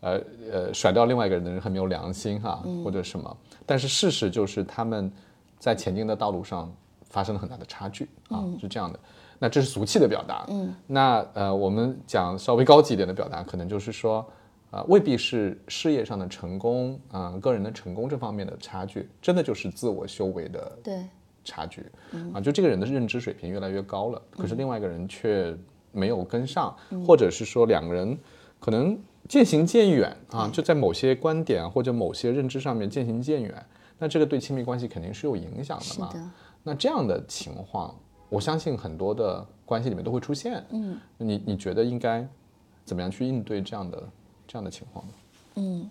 [0.00, 0.20] 呃
[0.52, 3.36] 呃，甩掉另外一个人的人很没有良心哈，或者什么。
[3.64, 5.10] 但是事实就是他们
[5.58, 6.72] 在前进的道路上
[7.08, 8.98] 发生了很大的差距啊，是这样的。
[9.38, 10.46] 那这是俗气的表达。
[10.48, 14.24] 嗯，那呃，我们讲稍微高级一点的表达，可能就是说，
[14.70, 21.06] 呃，未必是事业上的成功，啊、个人的成功这方面的差距，真的就是自我修为的对，
[21.44, 21.84] 差距
[22.32, 25.54] 啊，就这个人的认知水平越来越高了，可是另外一个人却
[25.92, 26.74] 没有跟上，
[27.06, 28.16] 或者是说两个人
[28.58, 33.66] 可能渐行渐远啊，就在某些观点啊或者某些认知上面渐行渐远，
[33.98, 36.12] 那这个对亲密关系肯定是有影响的嘛。
[36.12, 36.30] 的，
[36.62, 37.94] 那这样的情况，
[38.28, 40.64] 我相信很多的关系里面都会出现。
[40.70, 42.26] 嗯，你你觉得应该
[42.84, 44.02] 怎么样去应对这样的
[44.46, 45.12] 这样的情况呢？
[45.56, 45.90] 嗯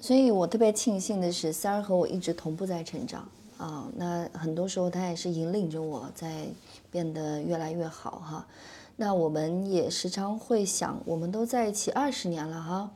[0.00, 3.26] 所以我特别庆幸的是，三儿和我一直同步在成长
[3.56, 3.88] 啊。
[3.96, 6.46] 那很多时候他也是引领着我在
[6.90, 8.46] 变得越来越好哈。
[8.96, 12.90] 那我们也时常会想，我们都在一起二十年了哈。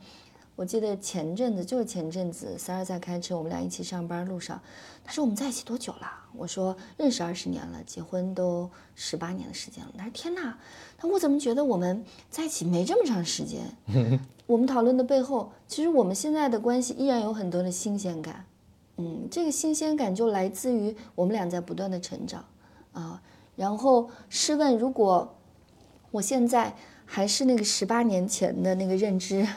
[0.55, 4.61] 我记得前阵子就是前阵子，三儿在开车，我们俩一起上班路上，
[5.05, 6.07] 他说我们在一起多久了？
[6.35, 9.91] 我说认识二十年了，结婚都十八年的时间了。
[9.97, 10.57] 他说天哪，
[11.01, 13.61] 那我怎么觉得我们在一起没这么长时间？
[14.47, 18.45] 我们讨论的背后，其实我们现在的关系依然有很多的新鲜感。
[18.97, 22.43] 嗯，这个新鲜感就来自于我们俩在不断的成长
[22.91, 23.21] 啊。
[23.55, 25.35] 然后试问，如果
[26.11, 29.47] 我现在还是那个十八年前的那个认知，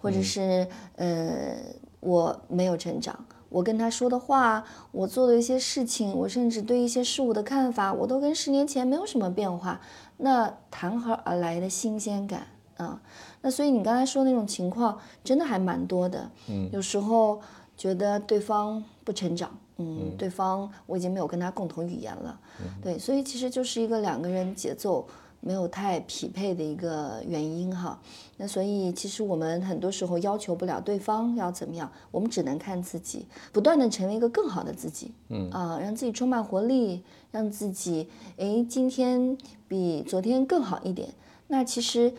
[0.00, 1.56] 或者是呃
[2.00, 9.80] 我没有成长，我跟他说的话，我做的一些事情，我甚至对一些事物的看法，我都跟十年前没有什么变化，
[10.18, 12.46] 那谈何而来的新鲜感
[12.76, 13.00] 啊？
[13.42, 16.30] 那所以你刚才说那种情况，真的还蛮多的。
[16.48, 17.40] 嗯，有时候
[17.76, 22.40] 觉得对方不成长，嗯，对方我已经没有跟他共同语言了，
[22.82, 25.06] 对，所以其实就是一个两个人节奏
[25.42, 28.00] 没有太匹配的一个原因哈。
[28.38, 39.36] 那所以其实我们很多时候要求不了对方要怎么样，我们只能看自己，不断的成为一个更好的自己，嗯啊，让自己充满活力，让自己诶今天
[39.68, 41.10] 比昨天更好一点。
[41.48, 42.14] 那其实。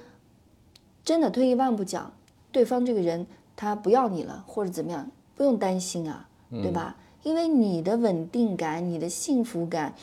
[1.06, 2.14] 真的退一万步讲，
[2.50, 6.96] 对方这个人他不要你了，或者怎么样，不用担心啊，对吧？
[7.24, 9.94] 因为你的稳定感、你的幸福感，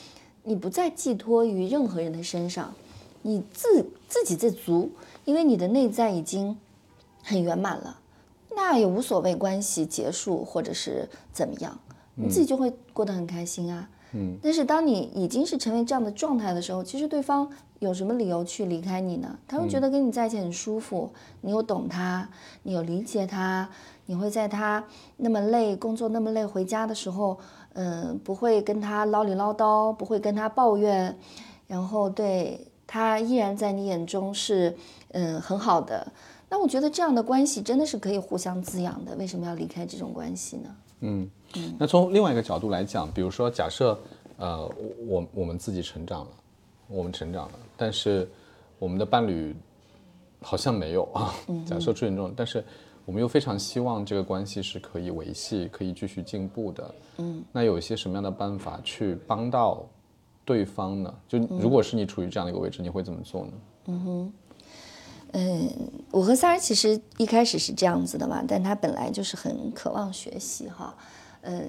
[0.43, 2.71] 你不再寄托于任何人的身上，
[3.21, 4.91] 你自自给自足，
[5.25, 6.57] 因为你的内在已经
[7.23, 7.99] 很圆满了，
[8.55, 11.79] 那也无所谓关系结束或者是怎么样，
[12.15, 13.89] 你自己就会过得很开心啊。
[14.13, 14.37] 嗯。
[14.41, 17.49] 但是当你已经是成为这样的状态的时候，其实对方。
[17.81, 19.39] 有什么理由去离开你呢？
[19.47, 21.09] 他会觉得跟你在一起很舒服，
[21.41, 22.29] 你有懂他，
[22.61, 23.67] 你有理解他，
[24.05, 24.85] 你会在他
[25.17, 27.39] 那么累、工作那么累回家的时候，
[27.73, 31.17] 嗯，不会跟他唠里唠叨，不会跟他抱怨，
[31.65, 34.75] 然后对他依然在你眼中是
[35.11, 36.05] 嗯很好的。
[36.49, 39.15] 那我觉得这样的关系真的是可以互相滋养的。
[39.15, 40.75] 为什么要离开这种关系呢？
[40.99, 41.73] 嗯嗯。
[41.79, 43.97] 那从另外一个角度来讲，比如说假设
[44.35, 44.69] 呃
[45.07, 46.31] 我我们自己成长了。
[46.93, 48.29] 我们成长了，但是
[48.77, 49.55] 我们的伴侣
[50.41, 51.33] 好像没有啊。
[51.65, 52.61] 假设出现这种，但是
[53.05, 56.95] 我们又非常希望这个关系是可以维系、可以继续进步的。
[57.19, 59.85] 嗯，那有一些什么样的办法去帮到
[60.43, 61.13] 对方呢？
[61.27, 63.51] 就如果是你处于这样的一个位置，你会怎么做呢？
[63.87, 64.33] 嗯哼，
[65.33, 65.69] 嗯，
[66.11, 70.95] 我和三儿其实一开始是这样子的嘛，但他本来就是很渴望学习哈。
[71.43, 71.67] 嗯，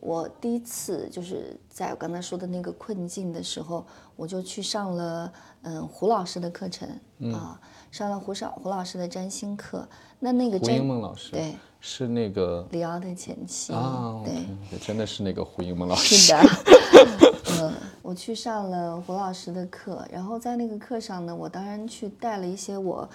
[0.00, 6.88] 我第一次就是在我刚才说的那个困境的时候，我就去上了嗯胡老师的课程
[7.32, 7.60] 啊，
[7.92, 9.88] 上了胡少胡老师的占星课。
[10.18, 16.16] 那那个胡英梦老师对，是那个李敖的前妻啊，对，真的是那个胡英梦老师。
[16.16, 17.31] 是的，嗯，
[18.02, 23.08] 我去上了胡老师的课，然后在那个课上呢，我当然去带了一些我。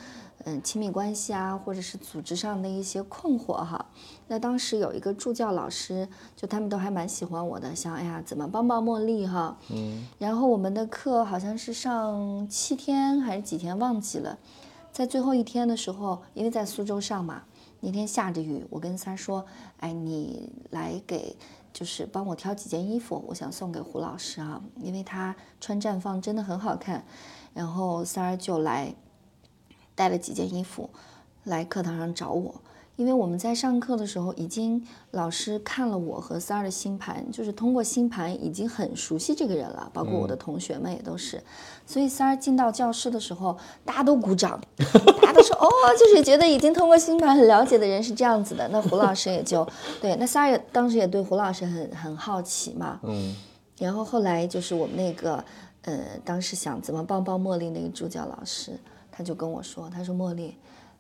[0.46, 3.84] 嗯，亲密关系啊，或者是组织上的一些困惑哈。
[4.28, 6.08] 那当时有一个助教老师，
[6.38, 9.58] 就他们都还蛮喜欢我的，想哎呀，怎么帮帮茉莉哈。
[9.72, 10.08] 嗯。
[10.20, 14.38] 然后我们的课好像是上七天还是几天忘记了，
[14.92, 17.44] 在最后一天的时候，因为在苏州上嘛，
[17.82, 19.44] 那天下着雨，我跟三儿说，
[19.80, 21.36] 哎，你来给，
[21.78, 27.06] 就是帮我挑几件衣服，我想送给胡老师啊，因为他穿绽放真的很好看。
[27.54, 28.96] 然后三儿就来。
[29.98, 30.92] 带了几件衣服
[31.44, 32.62] 来课堂上找我，
[32.98, 41.42] 因为我们在上课的时候已经老师看了我和三儿的星盘，就是通过星盘已经很熟悉这个人了，包括我的同学们也都是。
[41.86, 44.60] 所以三儿进到教室的时候，大家都鼓掌，
[45.22, 48.68] 大家都说 哦，就是觉得已经通过星盘很了解的人是这样子的。
[48.70, 49.66] 那胡老师也就
[50.02, 53.00] 对，那三儿也当时也对胡老师很很好奇嘛。
[53.04, 53.36] 嗯。
[53.78, 55.46] 然后后来就是我们那个
[55.84, 58.72] 呃，当时想怎么帮帮茉莉那个助教老师。
[59.10, 60.56] 他就跟我说：“他说茉莉，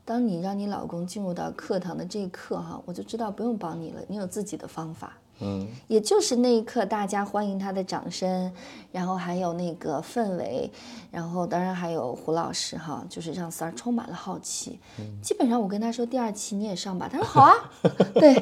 [0.08, 5.12] 当你让你老公进入到课堂的这一刻，哈，我就知道不用帮你了，你有自己的方法。
[5.41, 8.49] 嗯，也就是那一刻，大家欢迎他的掌声，
[8.89, 10.72] 然后还有那个氛围，
[11.12, 14.80] 然后当然还有胡老师哈，就是让三儿充满了好奇。
[15.22, 17.53] 基本上我跟他说第二期你也上吧，他说好啊，
[18.16, 18.34] 对，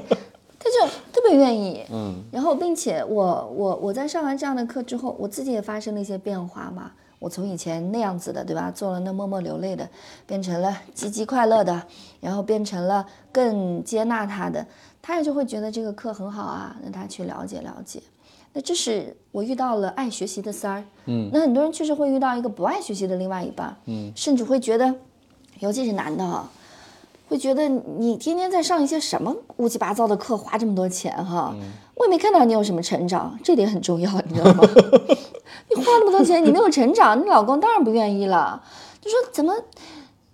[0.59, 1.83] 他就特别愿意。
[1.91, 8.69] 嗯，然后并且我我我在上完这样的课之后，我自己也发生了一些变化嘛。”我从以前那样子的，对吧？
[8.69, 9.89] 做了那默默流泪的，
[10.27, 11.81] 变成了积极快乐的，
[12.19, 14.65] 然后变成了更接纳他的，
[15.01, 16.75] 他也就会觉得这个课很好啊。
[16.83, 18.01] 让他去了解了解，
[18.53, 24.93] 那这是我遇到了爱学习的三儿，嗯，那很多人确实会遇到一个不爱学习的另外一半，嗯，甚至会觉得，
[25.59, 26.49] 尤其是男的哈，
[27.27, 31.55] 会觉得你天天在上一些什么乌七八糟的课，花这么多钱哈，
[31.95, 34.63] 我也没看到你有什么成长，这点很重要，你知道吗？
[35.69, 38.63] 你花那么多钱，你没有成长，你老公当然不愿意了。
[39.01, 39.53] 就说怎么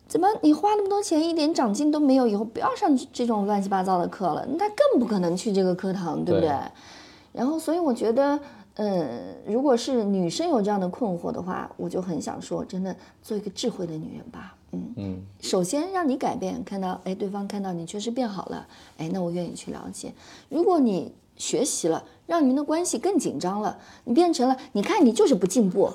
[0.07, 6.49] 怎么你花那么多钱，一点长进都没有，以后不要上这种乱七八糟的课了，那更不可能去这个课堂，对不对？
[7.31, 8.37] 然后，所以我觉得，
[8.75, 9.07] 嗯，
[9.47, 14.53] 如果是女生有这样的困惑的话，我就很想说，真的做一个智慧的女人吧。
[14.71, 18.65] 嗯嗯，首先让你改变，看到哎，对方看到你确实变好了，
[18.97, 20.13] 哎，那我愿意去了解。
[20.49, 22.03] 如果你学习了。
[22.27, 23.77] 让你们的关系更紧张了。
[24.05, 25.91] 你变成了，你看你就是不进步。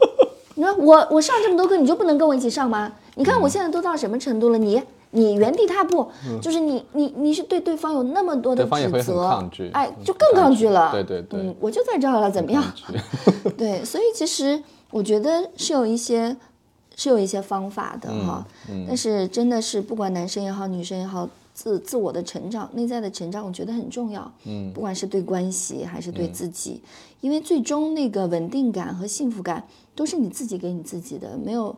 [0.56, 2.90] 你说我我上这么多课，你就不能跟我一起上吗？
[3.16, 6.08] 你看我现在都到什么程度了，你你原地踏步，
[6.40, 10.90] 就是你你你是对对方有那么多的对方也会指责很抗拒，哎，就更抗拒了。
[10.90, 12.64] 对对对，嗯，我就在这儿了，怎么样？
[13.58, 16.34] 对，所以其实我觉得是有一些
[16.96, 18.46] 是有一些方法的哈，
[18.86, 24.32] 但是真的是不管男生也好，女生也好，自自我的成长、内在的成长，我觉得很重要。
[24.44, 26.80] 嗯，不管是对关系还是对自己，
[27.20, 31.76] 因为最终那个稳定感和幸福感都是你自己给你自己的，没有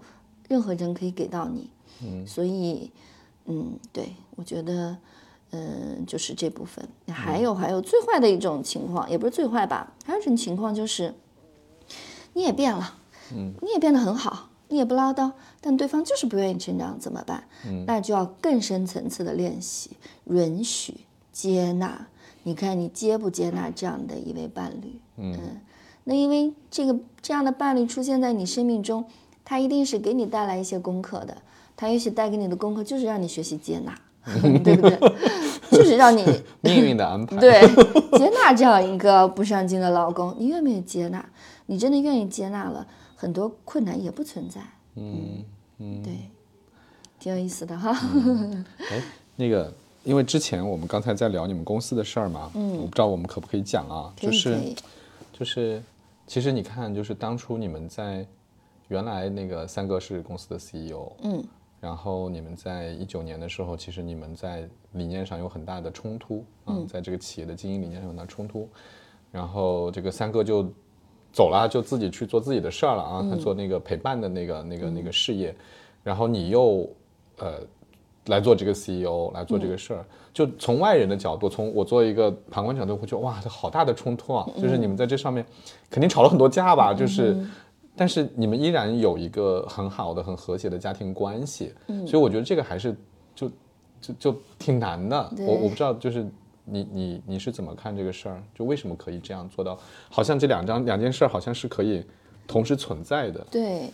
[0.48, 1.70] 任何人可以给到你。
[2.02, 2.90] 嗯，所以
[3.46, 4.96] 嗯，对我觉得。
[5.52, 11.14] 嗯，就是这部分，还有还有最坏的一种情况，也不是最坏吧，还有一种情况就是，
[12.32, 12.94] 你也变了，
[13.32, 17.44] 嗯，你也变得很好，你也不唠叨，但对方就是不愿意成长，怎么办？
[17.66, 19.90] 嗯，那就要更深层次的练习，
[20.24, 20.94] 允许、
[21.32, 22.06] 接纳。
[22.42, 25.00] 你看你接不接纳这样的一位伴侣？
[25.16, 25.36] 嗯，
[26.04, 29.04] 那因为这个这样的伴侣出现在你生命中，
[29.44, 31.36] 他一定是给你带来一些功课的，
[31.76, 33.96] 他也许带给你的功课就是让你学习接纳。
[34.64, 34.98] 对不对？
[35.70, 36.24] 就是让你
[36.60, 37.36] 命运的安排。
[37.38, 37.60] 对，
[38.18, 41.24] 接纳这样一个不上进的老公，你愿不愿意接纳？
[41.66, 42.84] 你真的愿意接纳了，
[43.16, 44.60] 很多困难也不存在。
[44.94, 45.44] 嗯
[45.78, 46.14] 嗯，对，
[47.18, 47.90] 挺有意思的哈。
[48.90, 49.02] 哎，
[49.34, 49.72] 那个，
[50.04, 54.12] 因为之前我们刚才在聊你们公司的事儿嘛，嗯，我不知道我们可不可以讲啊？
[54.16, 54.74] 就是
[55.32, 55.82] 就是，
[56.26, 58.26] 其实你看，就是当初你们在
[58.88, 61.44] 原来那个三哥是公司的 CEO，嗯，
[61.80, 68.68] 然后你们在一九年的时候，其实你们在理念上有很大的冲突啊，在这个企业的经营理念上有很大冲突，
[69.30, 70.72] 然后这个三哥就
[71.36, 75.54] 走了，就自己去做自己的事儿了啊，他做那个陪伴的那个那个那个事业，
[76.02, 76.88] 然后你又
[77.36, 77.60] 呃
[78.28, 84.48] 来做这个 CEO 来做这个事儿，就从外人的角度，从我作为一个旁观角度，会觉得哇，这好大的冲突啊！
[84.56, 85.44] 就是你们在这上面
[85.90, 86.94] 肯定吵了很多架吧？
[86.94, 87.36] 就是，
[87.94, 91.74] 但是你们依然有一个很好的、很和谐的家庭关系，
[92.06, 92.96] 所以我觉得这个还是
[93.34, 93.50] 就
[94.00, 95.30] 就就挺难的。
[95.40, 96.26] 我我不知道，就是
[96.68, 98.42] 你你你是怎么看这个事儿？
[98.52, 99.78] 就为什么可以这样做到？
[100.10, 102.04] 好像这两张两件事儿好像是可以
[102.46, 103.46] 同时存在的。
[103.50, 103.90] 对，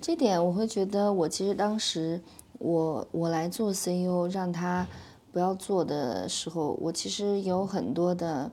[0.00, 2.20] 这点我会觉得，我其实当时
[2.58, 4.84] 我我来做 CEO，让他
[5.32, 8.50] 不要做的时候，我其实有很多的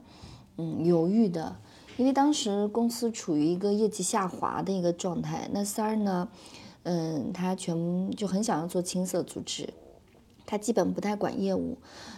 [0.58, 1.56] 嗯犹豫的，
[1.98, 5.50] 因为当时公司处于一个业绩下滑的一个状态。
[5.52, 6.28] 那三儿呢，
[6.84, 9.68] 嗯，他全就很想要做青色组织，
[10.46, 11.78] 他基本不太管业务。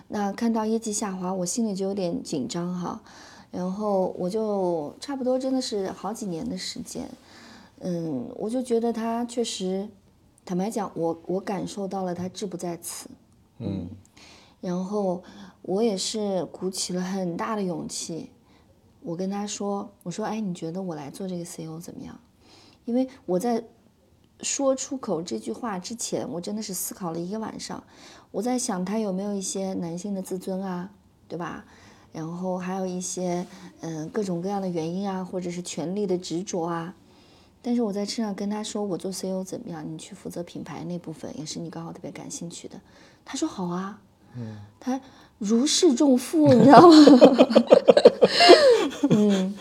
[0.10, 3.02] 那看到业绩下滑，我心里就有点紧张哈。
[3.50, 7.10] 然后我就差不多真的是好几年的时间，
[7.80, 9.88] 嗯，我就觉得他确实，
[10.46, 13.10] 坦白讲，我我感受到了他志不在此，
[13.60, 13.88] 嗯
[14.60, 15.24] 然后
[15.62, 18.30] 我也是鼓起了很大的勇气，
[19.02, 22.20] 我跟他说，我说，哎，你觉得我来做这个 CEO 怎么样？
[22.84, 23.64] 因为我在
[24.42, 27.84] 说出口这句话之前，我真的是思考了一个晚上，
[28.32, 30.90] 我在想他有没有一些男性的自尊啊，
[31.28, 31.66] 对吧？
[32.14, 33.46] 然后还有一些
[33.82, 36.94] 嗯各种各样的原因啊，或者是权力的执着啊。
[37.62, 39.84] 但是我在车上跟他说，我做 CEO 怎么样？
[39.92, 42.80] 你去负责品牌那部分，也是你刚好特别感兴趣的。
[43.26, 44.00] 他说好啊，
[44.36, 45.00] 嗯，他
[45.38, 46.96] 如释重负，你知道吗？
[49.10, 49.56] 嗯，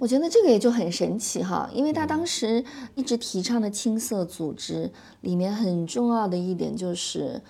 [0.00, 4.90] 我觉得这个也就很神奇哈，因为他当时一直提倡的青色组织
[5.20, 7.42] 里面很重要的一点就是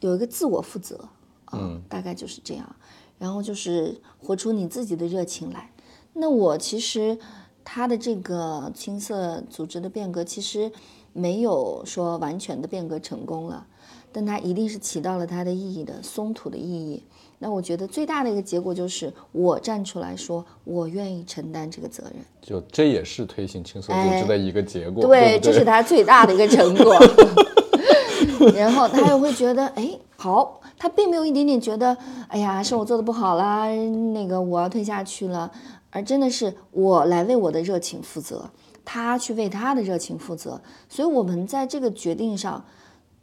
[0.00, 1.08] 有一个自我负责
[1.44, 2.76] 啊，大概就是这样。
[3.18, 5.70] 然后就是活出你自己的热情来。
[6.12, 7.18] 那我其实
[7.64, 10.72] 他的这个青色组织的变革，其实
[11.12, 13.66] 没有说完全的变革成功了，
[14.12, 17.02] 但它一定是起到了它的意义的，松土的意义。
[17.38, 22.14] 那我觉得最大的一个结果就是我站出来说，我愿意承担这个责任。
[22.42, 26.96] 就这也是推行轻松组织的一个结果，对，对对， 这是他最大的一个成果。
[28.54, 31.96] 然后他又会觉得，哎，好，他并没有一点点觉得，
[32.28, 33.66] 哎呀，是我做的不好啦，
[34.12, 35.50] 那个我要退下去了，
[35.90, 38.48] 而真的是我来为我的热情负责，
[38.84, 42.64] 他去为他的热情负责，所以我们在这个决定上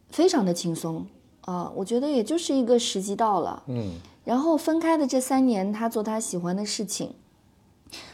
[0.09, 1.05] 非常的轻松
[1.45, 3.93] 啊、我觉得也就是一个时机到了，嗯
[4.23, 7.13] 然后分开的这三年，他做他喜欢的事情，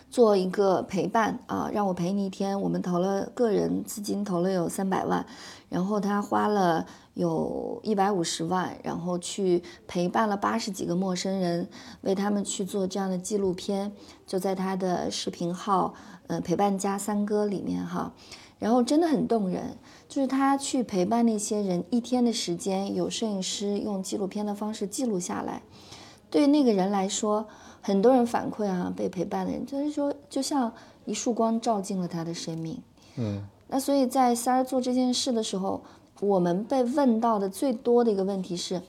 [0.09, 2.59] 做一个陪伴啊，让我陪你一天。
[2.59, 5.25] 我们投了个人资金投了有三百万，
[5.69, 11.69] 然后他花了有一百五十万，然后去陪伴了八十几个陌生人，
[12.01, 13.93] 为他们去做这样的纪录片，
[14.27, 15.93] 就在他的视频号，
[16.27, 18.11] 呃，陪伴家三哥里面哈。
[18.59, 19.75] 然后真的很动人，
[20.11, 25.61] 就是他去陪伴那些人一天的时间，有摄影师用纪录片的方式记录下来。
[26.29, 27.47] 对那个人来说，
[27.79, 30.73] 很多人反馈啊，被陪伴的人就是说，就像
[31.05, 32.81] 一束光照进了他的生命。
[33.15, 35.81] 嗯，那所以在三儿做这件事的时候，
[36.19, 38.81] 我们被问到的最多的一个问题是：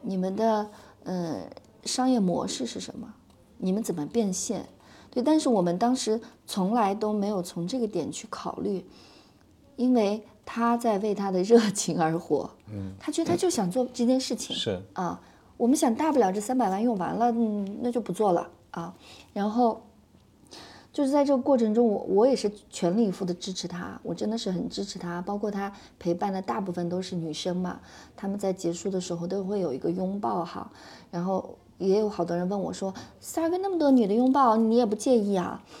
[0.00, 0.70] 你们的
[1.04, 1.42] 呃
[1.84, 3.12] 商业模式是什么？
[3.58, 4.64] 你们怎么变现？
[5.10, 8.86] 对，但是我们当时从来都没有从这个点去考虑，
[9.76, 12.50] 因为他在为他的热情而活。
[12.72, 14.56] 嗯，他觉得他就想做这件事情。
[14.56, 15.20] 是啊，
[15.56, 18.92] 我们想大不了这三百万用完了，嗯，那就不做了啊。
[19.32, 19.80] 然后
[20.92, 25.22] 就是在这个过程中，我我也是全力以赴的支持他，我真的是很支持他。
[25.22, 27.78] 包括他陪伴的大部分都是女生嘛，
[28.16, 30.68] 他们在结束的时候都会有一个拥抱哈，
[31.12, 31.56] 然后。
[31.80, 35.62] 也有好多人问我说：“三儿跟那么多女的拥抱，你也不介意啊？”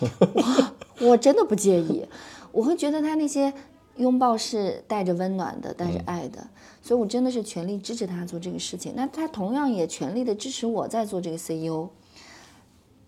[0.98, 2.06] 我我真的不介意，
[2.52, 3.52] 我会觉得他那些
[4.00, 6.46] 拥抱是带着温暖的，带着爱的，
[6.82, 8.94] 所以我真的是全力支持他做这个事情。
[8.96, 11.90] 那他同样也全力的支持我在做这个 CEO。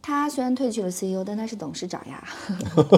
[0.05, 2.25] 他虽然退去了 CEO，但他是董事长呀。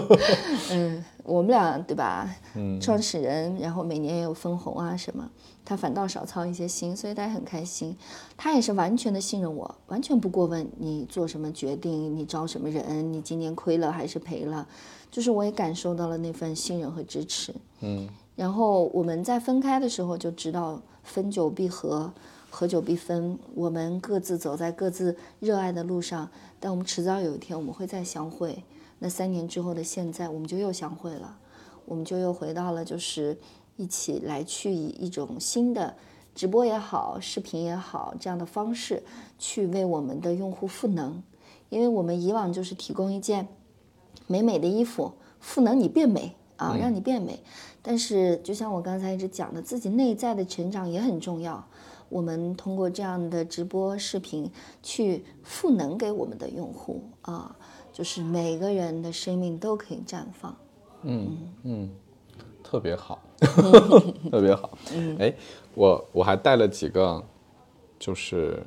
[0.73, 2.35] 嗯，我们俩对吧？
[2.55, 5.31] 嗯，创始人，然后每年也有分红啊什么，
[5.67, 7.95] 他反倒少操一些心，所以他也很开心。
[8.39, 14.67] 他也是完全的信任我，完全不过问你做什么决定，你招什么人，你今年亏了还是赔了，
[15.15, 17.55] 就是我也感受到了那份信任和支持。
[17.83, 22.13] 嗯，然后我们在分开的时候就知道分久必合。
[22.51, 26.29] 合久必分，我们各自走在各自热爱的路上，
[26.61, 28.63] 但我们迟早有一天我们会再相会。
[29.01, 31.37] 那三年之后的现在，我们就又相会了，
[31.85, 33.37] 我们就又回到了就是
[33.77, 35.97] 一起来去以一种新的
[36.33, 39.03] 直播也好，视频也好这样的方式
[39.37, 41.21] 去为我们的用户赋能，
[41.71, 43.49] 因为我们以往就是提供一件
[44.27, 47.41] 美美的衣服，赋能你变美啊，让你变美。
[47.83, 51.67] 但是就像我刚才一直讲的，自己内在的成长也很重要。
[52.09, 54.51] 我们通过这样的直播视频
[54.83, 57.57] 去赋能给我们的用户啊，
[57.93, 60.55] 就是每个人的生命都可以绽放。
[61.03, 61.91] 嗯嗯，
[62.63, 63.21] 特别好，
[64.31, 64.71] 特别好。
[65.19, 65.35] 哎，
[65.75, 67.23] 我我还带了几个，
[67.99, 68.65] 就是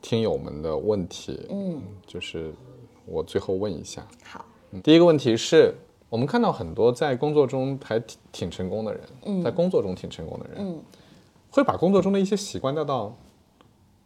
[0.00, 1.46] 听友们的问题。
[1.50, 2.54] 嗯，就是
[3.06, 4.06] 我最后问一下。
[4.22, 4.44] 好。
[4.82, 5.74] 第一个问题是
[6.08, 10.56] 我们看到很多在工作中还挺挺成功的人，在工作中挺成功的人。
[10.58, 10.80] 嗯。
[11.50, 13.14] 会把工作中的一些习惯带到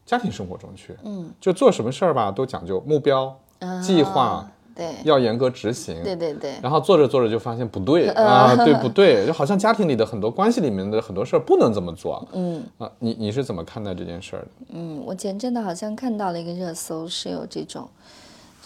[0.05, 3.35] 家庭生活中去，嗯，就做什么事儿吧，都讲究目标、
[3.83, 6.53] 计划，对，要严格执行，对对对。
[6.63, 9.27] 然后做着做着就发现不对 啊，对不对？
[9.27, 14.49] 就好像家庭里的很多关系里面的很多事儿不能这么做，嗯啊，你你是怎么看待这件事儿的？
[14.75, 17.89] 嗯，我前阵子好像看到了一个热搜，是有这种，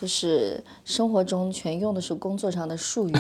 [0.01, 3.13] 就是生活中全用的是工作上的术语，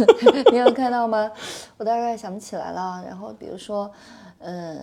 [0.52, 1.30] 你有看到吗？
[1.76, 3.02] 我大概想不起来了。
[3.06, 3.90] 然后比如说。
[4.42, 4.80] 嗯，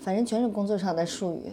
[0.00, 1.50] 反正全是工作上的术语，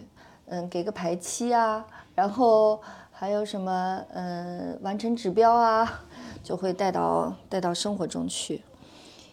[0.48, 6.02] 嗯，给个排期啊，然后还有什么，嗯，完成指标啊，
[6.44, 8.62] 就会带到带到生活中去。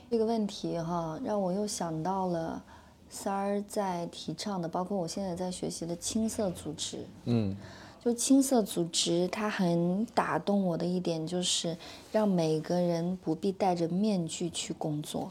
[0.09, 2.63] 这个问题哈，让我又想到了
[3.11, 7.05] 三儿在提倡的，包括我现在在学习的青色组织。
[7.25, 7.57] 嗯，
[8.05, 11.75] 就青色组织，它很打动我的一点就是
[12.13, 15.31] 让每个人不必戴着面具去工作。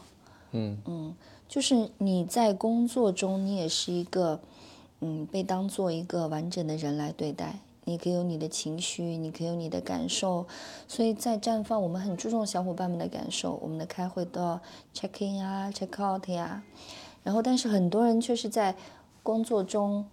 [0.50, 1.14] 嗯嗯。
[1.46, 4.40] 就是你在工作中，你也是一个，
[5.00, 7.60] 嗯，被当做一个完整的人来对待。
[7.84, 10.46] 你可以有你的情绪，你可以有你的感受。
[10.88, 13.52] 所以在绽放，我们很注重小伙伴们的感受。
[13.62, 14.60] 我们的开会都要
[14.92, 16.64] check in 啊，check out 呀。
[17.22, 18.74] 然后，但是很多人却是在
[19.22, 20.06] 工作中，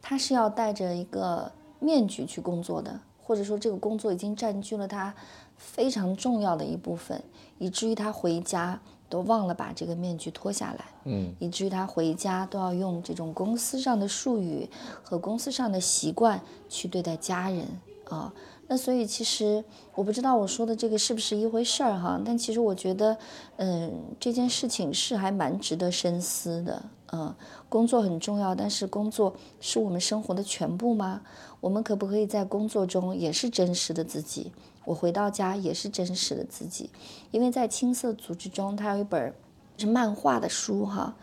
[0.00, 5.14] 他是要带着一个面具去工作的，或者说这个工作已经占据了他
[5.56, 7.22] 非常重要的一部分，
[7.58, 8.80] 以至于他回家。
[9.10, 14.68] 都忘了把这个面具脱下来，嗯，以至于他回家都要用这种公司上的术语
[15.02, 17.66] 和公司上的习惯去对待家人
[18.10, 18.30] 啊。
[18.66, 19.64] 那所以其实
[19.94, 23.16] 我不知道我说的这个是不是一回事儿哈，但其实我觉得，
[23.56, 26.82] 嗯，这件事情是还蛮值得深思的。
[27.10, 27.34] 嗯，
[27.70, 31.22] 工作很重要，但是工作是我们生活的全部吗？
[31.60, 34.52] 我们可不可以在工作中也是真实的自己？
[34.84, 36.88] 我回到家也是真实的自己，
[37.30, 39.34] 因为在青色组织中，他有一本
[39.76, 41.14] 是漫画的书哈，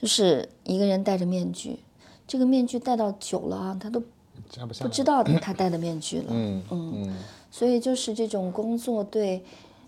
[0.00, 1.78] 就是一个人戴着面具，
[2.26, 4.00] 这个面具戴到久了啊，他都
[4.80, 6.26] 不知道他戴的面具了。
[6.30, 7.16] 嗯嗯，
[7.50, 9.44] 所以就是这种工作对，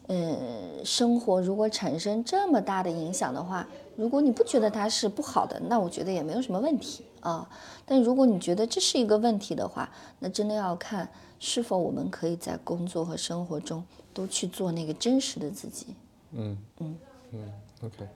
[0.06, 7.48] 呃，生活如果产生这么大的影响的话，如果你不觉得它是不好的，那我觉得也没有什么问题啊。
[7.86, 11.08] 但如果你觉得这是一个问题的话，那真的要看。
[11.40, 13.84] 是否我们可以在工作和生活中
[14.14, 15.88] 都去做那个真实的自己？
[16.32, 16.96] 嗯嗯
[17.32, 17.52] 嗯
[17.82, 18.08] ，OK。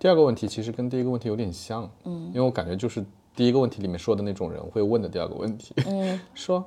[0.00, 3.04] 第二个问题其实跟第一个问题有点像，嗯，因为我感觉就是
[3.36, 6.64] 第一个问题里面说的那种人会问的第二个问题，嗯， 说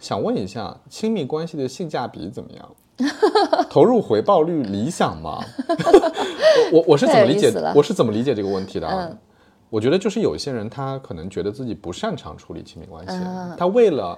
[0.00, 2.74] 想问一下亲密关系的性价比怎么样？
[3.70, 5.42] 投入回报率理想吗？
[6.72, 9.08] 我我我是怎么理解我是怎么理解这个问题的啊？
[9.10, 9.18] 嗯
[9.70, 14.16] 我觉得就是有些人他可能觉得自己不擅长处理亲密关系，嗯他为了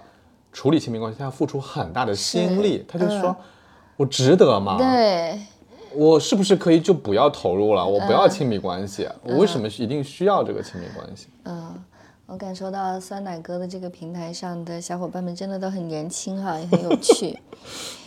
[0.52, 3.30] 处理亲密关系，他要付出很大的心力，他就说。
[3.30, 3.36] 嗯
[3.98, 4.76] 我值得吗？
[4.76, 5.40] 对，
[5.94, 7.82] 我是不是可以就不要投入了？
[7.82, 11.28] 我不嗯要亲密关系，我为什么一定需要这个亲密关系？
[11.44, 11.74] 嗯，
[12.26, 17.38] 我感受到酸奶哥的这个平台上的小伙伴们真的都很年轻哈，也很有趣。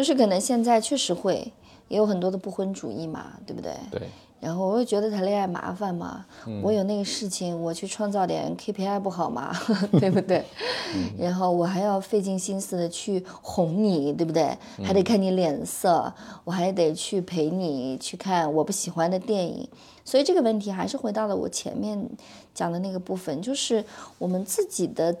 [0.00, 1.52] 就是可能现在确实会
[1.88, 3.74] 也有很多的不婚主义嘛，对不对？
[3.90, 4.00] 对，
[4.40, 9.54] 然后我又觉得谈恋爱麻烦嘛，嗯我有那个事情，我去创造点 KPI 不好吗？
[10.00, 10.42] 对不对？
[10.96, 14.56] 嗯然后我还要费尽心思的去哄你，对不对？
[14.78, 16.10] 嗯还得看你脸色，
[16.44, 19.68] 我还得去陪你去看我不喜欢的电影，
[20.02, 22.08] 所以这个问题还是回到了我前面
[22.54, 23.84] 讲的那个部分，就是
[24.16, 25.14] 我们自己的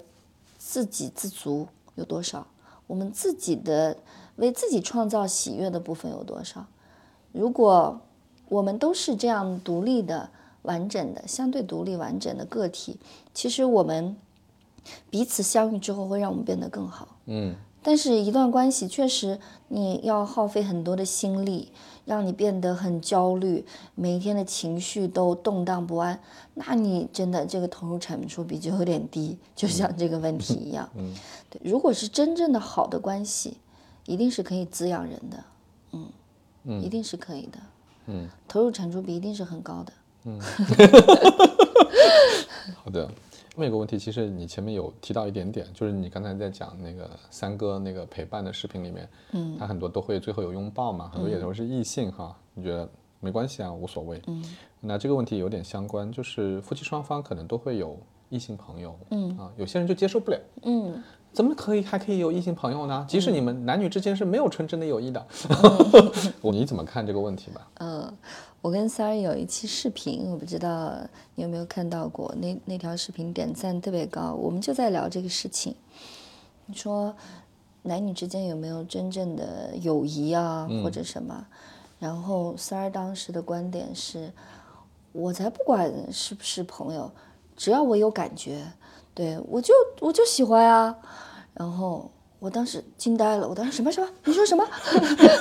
[0.56, 1.66] 自给自足
[1.96, 2.46] 有多少，
[2.86, 3.94] 我们自己的
[4.40, 6.66] 为自己创造喜悦的部分有多少。
[7.32, 8.00] 如果
[8.48, 10.28] 我们都是这样独立的、
[10.62, 12.98] 完整的、相对独立完整的个体，
[13.32, 14.16] 其实我们
[15.08, 17.06] 彼此相遇之后，会让我们变得更好。
[17.26, 19.38] 嗯，但是，一段关系确实
[19.68, 21.70] 你要耗费很多的心力，
[22.04, 23.64] 让你变得很焦虑，
[23.94, 26.18] 每一天的情绪都动荡不安，
[26.54, 30.88] 那你真的这个投入产出比就有点低，就像这个问题一样。
[30.96, 31.14] 嗯，
[31.48, 33.58] 对，如果是真正的好的关系，
[34.10, 35.44] 一定是可以滋养人的，
[36.64, 37.58] 嗯，一定是可以的，
[38.06, 39.92] 嗯，投入产出比一定是很高的。
[40.24, 40.40] 嗯
[42.82, 43.08] 好的。
[43.56, 52.88] 另一个问题，其实你前面有提到一点点，就是你刚才在讲那个三哥那个陪伴的视频里面，嗯，他很多都会最后有拥抱嘛，很多也都是异性哈，你觉得
[53.18, 54.22] 没关系啊，无所谓。
[54.28, 54.42] 嗯，
[54.80, 57.98] 那这个问题有点相关，就是夫妻双方可能都会有
[58.28, 61.02] 异性朋友，嗯啊，有些人就接受不了，嗯，
[61.32, 63.06] 怎么可以还可以有异性朋友呢？
[63.08, 65.26] 即使你们男女之间是没有纯真的友谊的，
[66.42, 67.68] 我你怎么看这个问题吧？
[67.78, 68.12] 嗯，
[68.60, 70.96] 我跟三儿有一期视频，我不知道
[71.36, 75.74] 你有没有看到过，那那条视频点赞特别高，我们就在聊这个事情。
[76.66, 77.14] 你说
[77.82, 81.46] 男女之间有没有真正的友谊啊，或者什么？
[81.98, 84.32] 然后三儿当时的观点是，
[85.12, 87.10] 我才不管是不是朋友，
[87.56, 88.64] 只要我有感觉，
[89.20, 90.96] 对我就我就喜欢啊。
[91.52, 94.08] 然后我当时惊呆了，我当时什么什么？
[94.24, 94.66] 你说什么？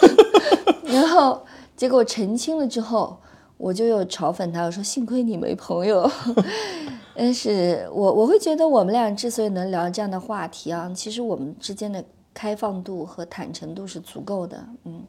[0.84, 1.46] 然后
[1.78, 3.18] 结果澄清了之后，
[3.56, 6.12] 我就又嘲讽他，我说幸亏你没朋友。
[7.16, 12.04] 但是我我会觉得我们俩之所以能聊这样的话题啊，其实我们之间的
[12.34, 15.04] 开放度和坦诚度是足够的，嗯，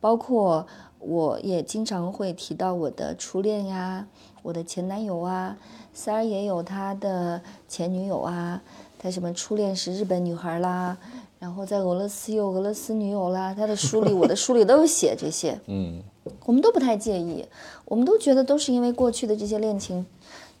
[0.00, 0.66] 包括
[0.98, 4.06] 我也经常会提到我的初恋呀，
[4.42, 5.56] 我的前男友啊，
[5.92, 8.62] 三儿也有他的前女友啊，
[8.98, 10.96] 他什么初恋是日本女孩啦，
[11.38, 16.02] 然后在俄罗斯有俄罗斯女友啦，他的书里我的书里都有写这些， 嗯
[16.44, 17.46] 我们都不太介意，
[17.84, 20.04] 我们都觉得都是因为过去的这些恋情，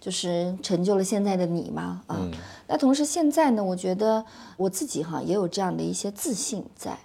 [0.00, 2.26] 就是成就了现在的你嘛啊。
[2.68, 4.24] 那同时现在呢，我觉得
[4.56, 6.96] 我自己哈也有这样的一些自信在，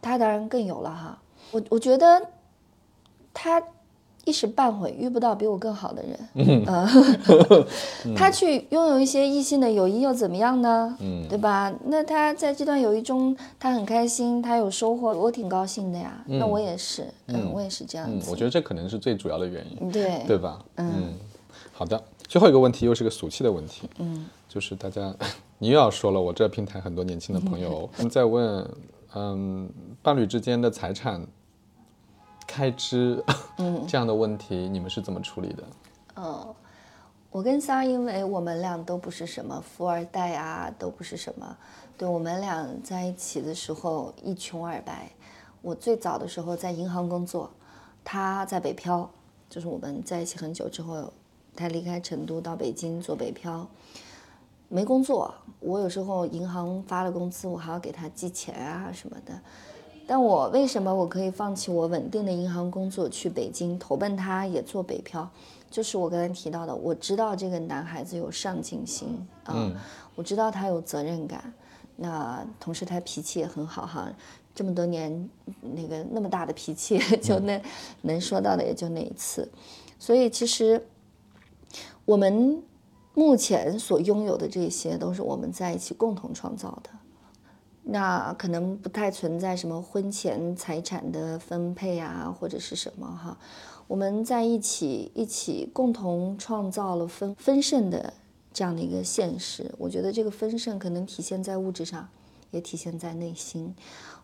[0.00, 1.18] 他当然更有了哈。
[1.50, 2.22] 我我觉得
[3.38, 3.62] 他
[4.24, 6.18] 一时半会遇不到比我更好的人，
[6.66, 10.96] 嗯，他去拥有一些异性的友谊又怎么样呢？
[11.00, 11.72] 嗯，对吧？
[11.84, 16.24] 那他在这段友谊中，他很开心，他有收获，我挺高兴的呀。
[16.26, 18.10] 那我也是，嗯，我也是这样。
[18.28, 20.64] 我觉得这可能是最主要的原因，对对吧？
[20.76, 21.14] 嗯，
[21.72, 22.02] 好的。
[22.26, 25.14] 最后一个问题又是个俗气的问题，嗯，就是大家
[25.58, 28.68] 你又要说了，我这平台很多年轻的朋友他 们在问，
[29.14, 29.70] 嗯，
[30.02, 31.24] 伴侣之间的财产
[32.46, 33.22] 开支，
[33.58, 35.64] 嗯 这样的问题，你们是怎么处理的？
[36.16, 36.54] 嗯，
[37.30, 41.56] 我跟三儿，因为我们俩都不是什么富二代啊，都不是什么，
[41.98, 45.10] 对我们俩在一起的时候一穷二白。
[45.62, 47.50] 我最早的时候在银行工作，
[48.04, 49.10] 他在北漂，
[49.50, 51.12] 就是我们在一起很久之后，
[51.56, 53.66] 他离开成都到北京做北漂，
[54.68, 55.34] 没工作。
[55.58, 59.40] 我有时候银行发了工资，我还要给他寄钱啊什么的。
[60.06, 65.28] 但我为什么我可以放弃我稳定的银行工作去北京投奔他，也做北漂？
[65.68, 69.72] 就是我刚才提到的，我知道这个男孩子有上进心啊、
[70.14, 71.52] 我知道他有责任感，
[71.96, 74.08] 那同时他脾气也很好哈。
[74.54, 75.28] 这么多年，
[75.60, 77.60] 那个那么大的脾气， 就那、
[78.02, 79.46] 能说到的也就那一次，
[79.98, 80.86] 所以其实
[82.06, 82.62] 我们
[83.12, 86.90] 目前所拥有的这些，都是我们在一起共同创造的。
[87.88, 93.38] 那可能不太存在什么婚前财产的分配啊，或者是什么哈。
[93.86, 98.12] 我们在一起一起共同创造了丰丰盛的
[98.52, 99.72] 这样的一个现实。
[99.78, 102.08] 我觉得这个丰盛可能体现在物质上，
[102.50, 103.72] 也体现在内心。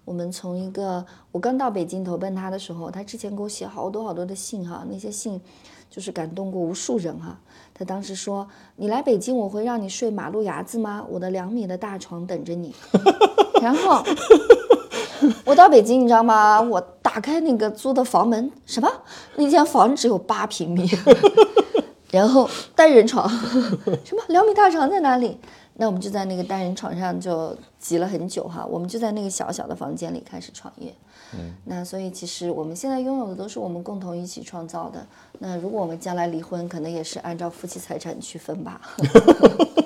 [0.05, 5.41] 我们从一个我刚到北京投奔他的时候，他之前给我写好多好多的信哈，那些信
[5.89, 7.39] 就是感动过无数人哈。
[7.73, 11.07] 他当时说：“你来北京，我会让你睡马路牙子吗？
[11.09, 12.75] 我的两米的大床等着你。”
[13.63, 14.05] 然后
[15.47, 16.61] 我到北京，你知道吗？
[16.61, 18.91] 我打开那个租的房门，什么？
[19.37, 20.91] 那间房只有八平米，
[22.11, 23.29] 然后单人床，
[24.05, 25.39] 什么两米大床在哪里？
[25.75, 30.95] 那我们就在那个单人床上就挤了很久哈，我们就在那个小小的房间里开始创业。
[31.35, 35.07] 嗯，那所以其实我们现在拥有的都是我们共同一起创造的。
[35.39, 38.81] 那如果我们将来离婚，可能也是按照夫妻财产区分吧。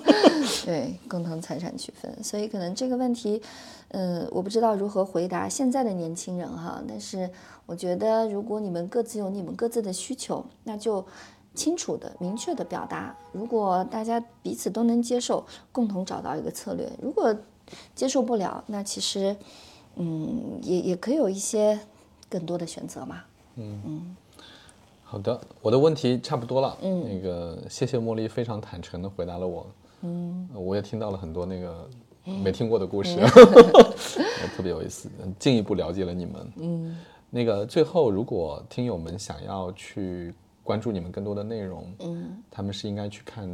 [0.87, 2.23] 对，共同财产区分。
[2.23, 3.43] 所以可能这个问题，
[3.89, 6.83] 嗯，我不知道如何回答现在的年轻人哈。
[6.89, 7.31] 但是
[7.67, 11.05] 我觉得，如果你们各自有你们各自的需求，那就。
[11.57, 13.17] 清楚的、明确的表达。
[13.33, 16.87] 如果大家彼此都能接受，共同找到一个策略。
[17.01, 17.35] 如果
[17.95, 19.35] 接受不了，那其实，
[19.95, 21.81] 嗯，也也可以有一些
[22.29, 23.23] 更多的选择嘛。
[23.55, 24.17] 嗯嗯。
[25.03, 26.77] 好的，我的问题差不多了。
[26.83, 27.09] 嗯。
[27.09, 29.67] 那个，谢谢茉莉非常坦诚的回答了我。
[30.07, 30.49] 嗯。
[30.55, 31.89] 我也听到了很多那个
[32.25, 33.17] 没听过的故事，
[34.57, 36.53] 特别有意思，进一步了解了你们。
[36.57, 36.97] 嗯。
[37.31, 40.35] 那个最后，如果听友们想要去。
[40.67, 43.49] 关注你们更多的内容，嗯，他们是应该去看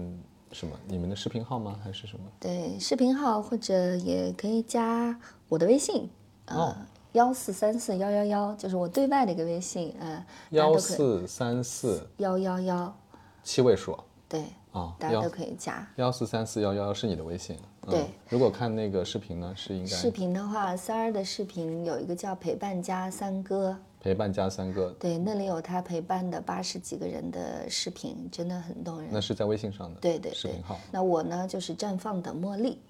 [0.51, 0.75] 什么？
[0.89, 1.79] 你们的视频号吗？
[1.85, 2.25] 还是什么？
[2.41, 5.15] 对，视频号或者也可以加
[5.51, 6.09] 我的微信，
[6.47, 6.75] 呃，
[7.13, 12.97] 幺四三四幺幺幺，就是我对外的一个微信，呃，幺四三四幺幺幺，
[13.45, 13.95] 七位数，
[14.27, 15.87] 对，啊，大家都可以加。
[15.97, 17.57] 幺四三四幺幺幺是你的微信，
[17.89, 18.07] 对。
[18.29, 23.77] 如果看那个视频呢，是应该视频的话，三儿的视频有一个叫陪伴家三哥。
[24.01, 29.09] 陪伴加三哥，对，那里有他陪伴的八十几个人的视频，真的很动人。
[29.13, 30.77] 那是在微信上的，对对视频号。
[30.91, 32.81] 那我呢，就是绽放的茉莉，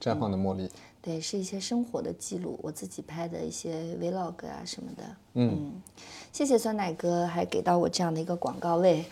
[0.00, 0.70] 绽放的茉莉，
[1.02, 5.04] 对，是一些生活的记录，我自己拍的一些 vlog 啊什么的。
[5.34, 5.72] 嗯，
[6.32, 9.04] 谢谢酸奶哥，还给到我这样的一个广告位。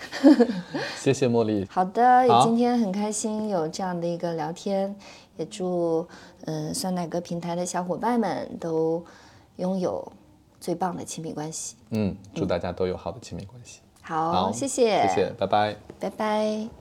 [0.98, 1.64] 谢谢茉莉。
[1.70, 4.96] 好的，也今天很开心有这样的一个聊天，
[5.36, 6.08] 也祝
[6.46, 9.04] 嗯酸奶哥平台的小伙伴们都
[9.56, 10.10] 拥有。
[10.60, 11.74] 最棒的亲密关系。
[11.88, 13.80] 嗯，祝大家都有好的亲密关系。
[14.02, 16.79] 好，谢谢，谢谢，拜拜，拜拜。